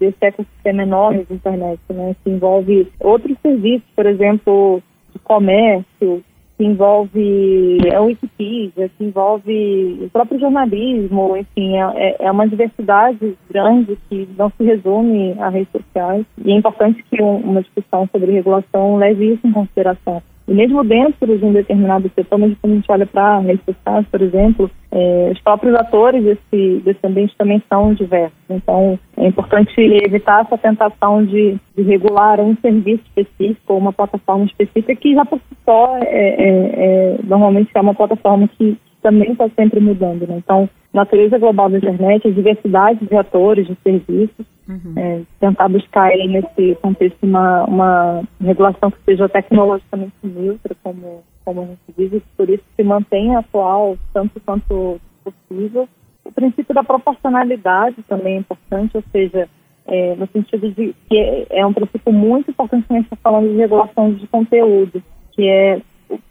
desse 0.00 0.16
ecossistema 0.20 0.82
enorme 0.82 1.24
de 1.24 1.34
internet, 1.34 1.80
né, 1.90 2.16
que 2.24 2.30
envolve 2.30 2.90
outros 2.98 3.36
serviços, 3.42 3.88
por 3.94 4.06
exemplo, 4.06 4.82
de 5.12 5.20
comércio, 5.20 6.24
que 6.56 6.64
envolve 6.64 7.78
é, 7.84 7.94
a 7.94 8.00
Wikipedia, 8.00 8.88
que 8.96 9.04
envolve 9.04 9.98
o 10.02 10.10
próprio 10.10 10.40
jornalismo, 10.40 11.36
enfim, 11.36 11.76
é, 11.76 11.82
é, 11.96 12.16
é 12.20 12.30
uma 12.30 12.48
diversidade 12.48 13.36
grande 13.50 13.98
que 14.08 14.28
não 14.38 14.50
se 14.50 14.64
resume 14.64 15.36
a 15.38 15.48
redes 15.48 15.70
sociais. 15.70 16.24
E 16.44 16.52
é 16.52 16.56
importante 16.56 17.04
que 17.10 17.22
um, 17.22 17.36
uma 17.36 17.62
discussão 17.62 18.08
sobre 18.10 18.32
regulação 18.32 18.96
leve 18.96 19.34
isso 19.34 19.46
em 19.46 19.52
consideração. 19.52 20.22
E 20.48 20.54
mesmo 20.54 20.84
dentro 20.84 21.36
de 21.36 21.44
um 21.44 21.52
determinado 21.52 22.10
setor, 22.14 22.38
mesmo 22.38 22.56
quando 22.60 22.74
a 22.74 22.76
gente 22.76 22.92
olha 22.92 23.06
para 23.06 23.42
sociais, 23.64 24.06
por 24.10 24.22
exemplo, 24.22 24.70
é, 24.92 25.30
os 25.32 25.40
próprios 25.40 25.74
atores 25.74 26.22
desse, 26.22 26.80
desse 26.84 27.00
ambiente 27.04 27.34
também 27.36 27.60
são 27.68 27.92
diversos. 27.94 28.38
Então, 28.48 28.98
é 29.16 29.26
importante 29.26 29.72
evitar 29.80 30.42
essa 30.42 30.56
tentação 30.56 31.24
de, 31.24 31.56
de 31.76 31.82
regular 31.82 32.40
um 32.40 32.56
serviço 32.62 33.02
específico 33.06 33.72
ou 33.72 33.78
uma 33.78 33.92
plataforma 33.92 34.44
específica 34.44 34.94
que 34.94 35.14
já 35.14 35.24
por 35.24 35.38
si 35.38 35.56
só 35.64 35.98
é, 35.98 36.04
é, 36.04 36.48
é 36.48 37.18
normalmente 37.24 37.70
é 37.74 37.80
uma 37.80 37.94
plataforma 37.94 38.48
que 38.56 38.78
também 39.06 39.30
está 39.30 39.48
sempre 39.50 39.78
mudando. 39.78 40.26
Né? 40.26 40.38
Então, 40.38 40.68
natureza 40.92 41.38
global 41.38 41.70
da 41.70 41.78
internet, 41.78 42.26
a 42.26 42.32
diversidade 42.32 43.06
de 43.06 43.16
atores, 43.16 43.68
de 43.68 43.76
serviços, 43.84 44.46
Uhum. 44.68 44.94
É, 44.96 45.22
tentar 45.38 45.68
buscar 45.68 46.06
aí 46.06 46.26
nesse 46.26 46.74
contexto 46.82 47.22
uma, 47.22 47.64
uma 47.66 48.24
regulação 48.40 48.90
que 48.90 48.98
seja 49.04 49.28
tecnologicamente 49.28 50.12
neutra, 50.24 50.74
como, 50.82 51.22
como 51.44 51.60
a 51.60 51.66
gente 51.66 51.78
diz, 51.96 52.12
e 52.14 52.22
por 52.36 52.50
isso 52.50 52.64
se 52.74 52.82
mantenha 52.82 53.38
atual 53.38 53.96
tanto 54.12 54.40
quanto 54.40 55.00
possível. 55.22 55.88
O 56.24 56.32
princípio 56.32 56.74
da 56.74 56.82
proporcionalidade 56.82 58.02
também 58.08 58.34
é 58.34 58.38
importante, 58.40 58.96
ou 58.96 59.04
seja, 59.12 59.48
é, 59.86 60.16
no 60.16 60.26
sentido 60.26 60.68
de 60.72 60.92
que 61.08 61.16
é, 61.16 61.60
é 61.60 61.64
um 61.64 61.72
princípio 61.72 62.12
muito 62.12 62.50
importante 62.50 62.84
quando 62.88 62.96
a 62.96 63.02
gente 63.02 63.12
está 63.12 63.16
falando 63.22 63.48
de 63.48 63.56
regulação 63.56 64.12
de 64.14 64.26
conteúdo, 64.26 65.00
que 65.30 65.48
é 65.48 65.80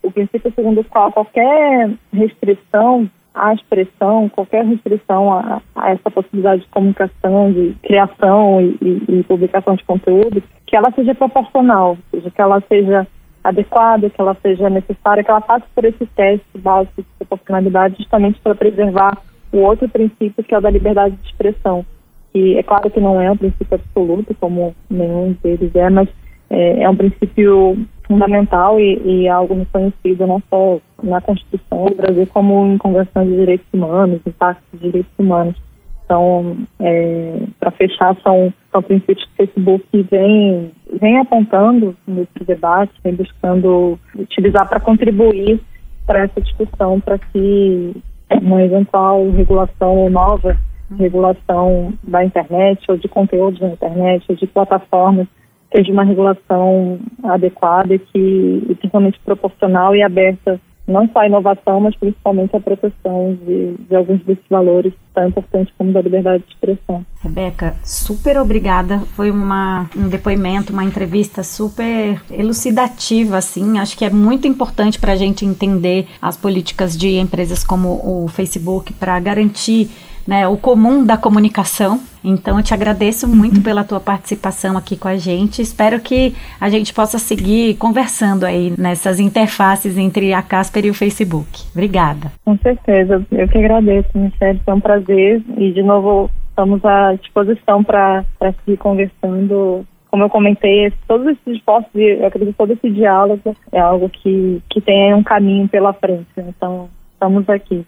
o, 0.04 0.12
princípio 0.12 0.52
segundo 0.56 0.82
o 0.82 0.84
qual 0.86 1.12
qualquer 1.12 1.92
restrição 2.14 3.10
a 3.36 3.54
expressão, 3.54 4.30
qualquer 4.30 4.64
restrição 4.64 5.34
a, 5.34 5.62
a, 5.76 5.92
essa 5.92 6.10
possibilidade 6.10 6.62
de 6.62 6.70
comunicação, 6.70 7.52
de 7.52 7.76
criação 7.84 8.62
e, 8.62 8.78
e, 8.82 9.20
e, 9.20 9.24
publicação 9.24 9.76
de 9.76 9.84
conteúdo, 9.84 10.42
que 10.66 10.76
ela 10.76 10.90
seja 10.96 11.14
proporcional, 11.14 11.90
ou 11.90 11.98
seja, 12.12 12.32
que 12.32 12.42
ela 12.42 12.62
seja 12.62 13.06
adequada, 13.44 14.10
que 14.10 14.20
ela 14.20 14.36
seja 14.42 14.70
necessária, 14.70 15.24
que 15.24 15.30
ela 15.30 15.42
passe 15.42 15.66
por 15.76 15.84
esse 15.84 16.06
teste 16.16 16.58
básico 16.58 17.02
de 17.02 17.08
proporcionalidade 17.20 17.98
justamente 17.98 18.40
para 18.40 18.56
preservar 18.56 19.18
o 19.52 19.58
outro 19.60 19.88
princípio 19.90 20.44
que 20.44 20.56
é 20.56 20.58
o 20.58 20.62
da 20.62 20.70
liberdade 20.70 21.16
de 21.16 21.28
expressão, 21.28 21.86
que 22.32 22.58
é 22.58 22.64
claro 22.64 22.90
que 22.90 23.00
não 23.00 23.22
é 23.22 23.30
um 23.30 23.38
princípio 23.38 23.76
absoluto, 23.76 24.34
como 24.40 24.74
nenhum 24.90 25.36
deles 25.44 25.76
é, 25.76 25.90
mas 25.90 26.10
é, 26.50 26.84
é 26.84 26.90
um 26.90 26.96
princípio 26.96 27.78
fundamental 28.08 28.80
e, 28.80 29.02
e, 29.04 29.28
algo 29.28 29.56
reconhecido 29.56 30.28
não 30.28 30.42
só 30.50 30.80
na 31.02 31.22
Constituição 31.22 31.86
do 31.86 31.96
Brasil, 31.96 32.28
como 32.28 32.66
em 32.68 32.78
convenções 32.78 33.28
de 33.28 33.36
direitos 33.36 33.68
humanos, 33.74 34.22
em 34.26 34.32
pactos 34.32 34.66
de 34.74 34.86
direitos 34.86 35.12
humanos. 35.18 35.56
Então, 36.04 36.58
é, 36.80 37.40
para 37.60 37.72
fechar, 37.72 38.16
são, 38.22 38.54
são 38.72 38.82
princípios 38.82 39.26
que 39.26 39.32
o 39.32 39.36
Facebook 39.38 40.08
vem, 40.12 40.72
vem 41.02 41.18
apontando 41.18 41.96
nesse 42.08 42.44
debate, 42.46 42.94
vem 43.04 43.16
buscando 43.16 44.00
utilizar 44.16 44.70
para 44.70 44.80
contribuir 44.80 45.60
para 46.06 46.20
essa 46.20 46.40
discussão, 46.40 47.00
para 47.00 47.18
que 47.18 47.96
uma 48.42 48.62
eventual 48.64 49.30
regulação 49.32 50.10
nova 50.10 50.56
regulação 50.98 51.94
da 52.04 52.24
internet, 52.24 52.80
ou 52.90 52.98
de 52.98 53.08
conteúdos 53.08 53.60
na 53.60 53.70
internet, 53.70 54.24
ou 54.30 54.36
de 54.36 54.46
plataformas, 54.46 55.28
seja 55.74 55.92
uma 55.92 56.04
regulação 56.04 57.00
adequada 57.24 57.94
e 57.94 58.00
que 58.00 58.66
e 58.70 58.76
principalmente 58.76 59.20
proporcional 59.24 59.96
e 59.96 60.02
aberta 60.02 60.60
não 60.88 61.10
só 61.10 61.20
à 61.20 61.28
inovação, 61.28 61.80
mas 61.80 61.96
principalmente 61.96 62.56
à 62.56 62.60
proteção 62.60 63.38
de, 63.44 63.76
de 63.90 63.96
alguns 63.96 64.24
desses 64.24 64.44
valores 64.50 64.94
tão 65.14 65.28
importantes 65.28 65.74
como 65.78 65.92
da 65.92 66.02
liberdade 66.02 66.44
de 66.44 66.54
expressão. 66.54 67.04
Rebeca, 67.22 67.76
super 67.84 68.38
obrigada. 68.38 69.00
Foi 69.16 69.32
uma, 69.32 69.90
um 69.96 70.08
depoimento, 70.08 70.72
uma 70.72 70.84
entrevista 70.84 71.42
super 71.42 72.22
elucidativa, 72.30 73.38
assim. 73.38 73.80
Acho 73.80 73.98
que 73.98 74.06
é 74.06 74.10
muito 74.10 74.48
importante 74.48 75.00
para 75.00 75.14
a 75.14 75.16
gente 75.16 75.44
entender 75.46 76.08
as 76.22 76.38
políticas 76.38 76.96
de 76.96 77.18
empresas 77.18 77.64
como 77.64 78.00
o 78.04 78.28
Facebook 78.28 78.94
para 78.94 79.20
garantir 79.20 79.90
né, 80.28 80.48
o 80.48 80.58
comum 80.58 81.06
da 81.06 81.18
comunicação. 81.18 82.00
Então, 82.24 82.58
eu 82.58 82.64
te 82.64 82.74
agradeço 82.74 83.28
muito 83.28 83.62
pela 83.62 83.84
tua 83.84 84.00
participação 84.00 84.78
aqui 84.78 84.98
com 84.98 85.08
a 85.08 85.16
gente. 85.16 85.62
Espero 85.62 86.00
que 86.00 86.36
a 86.60 86.70
gente 86.70 86.94
possa 86.94 87.20
seguir 87.20 87.76
conversando 87.76 88.46
aí 88.46 88.74
nessas 88.78 89.20
interfaces 89.20 89.98
entre 89.98 90.34
a 90.34 90.42
Casper 90.42 90.86
e 90.86 90.90
o 90.90 90.94
Facebook. 90.94 91.64
Obrigada. 91.72 92.32
Com 92.44 92.58
certeza. 92.58 93.24
Eu 93.32 93.48
que 93.48 93.58
agradeço, 93.58 94.10
Michelle. 94.16 94.60
Foi 94.66 94.74
um 94.74 94.80
prazer. 94.80 95.44
E, 95.58 95.72
de 95.72 95.84
novo, 95.84 96.32
estamos 96.50 96.84
à 96.84 97.14
disposição 97.14 97.84
para 97.84 98.26
seguir 98.64 98.78
conversando 98.78 99.86
como 100.16 100.24
eu 100.24 100.30
comentei, 100.30 100.94
todos 101.10 101.28
esses 101.28 101.58
esforços, 101.58 101.92
eu 101.94 102.26
acredito 102.26 102.54
que 102.54 102.58
todo 102.58 102.72
esse 102.72 102.90
diálogo 102.90 103.54
é 103.70 103.80
algo 103.82 104.08
que, 104.08 104.62
que 104.70 104.80
tem 104.80 105.14
um 105.14 105.22
caminho 105.22 105.68
pela 105.68 105.92
frente. 105.92 106.26
Então, 106.38 106.88
estamos 107.12 107.50
aqui. 107.50 107.86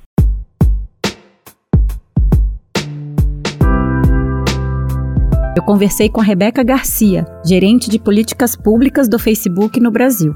Eu 5.57 5.63
conversei 5.63 6.07
com 6.07 6.21
a 6.21 6.23
Rebeca 6.23 6.61
Garcia, 6.61 7.25
gerente 7.43 7.89
de 7.89 7.97
políticas 7.97 8.55
públicas 8.55 9.09
do 9.09 9.17
Facebook 9.17 9.79
no 9.79 9.89
Brasil. 9.89 10.35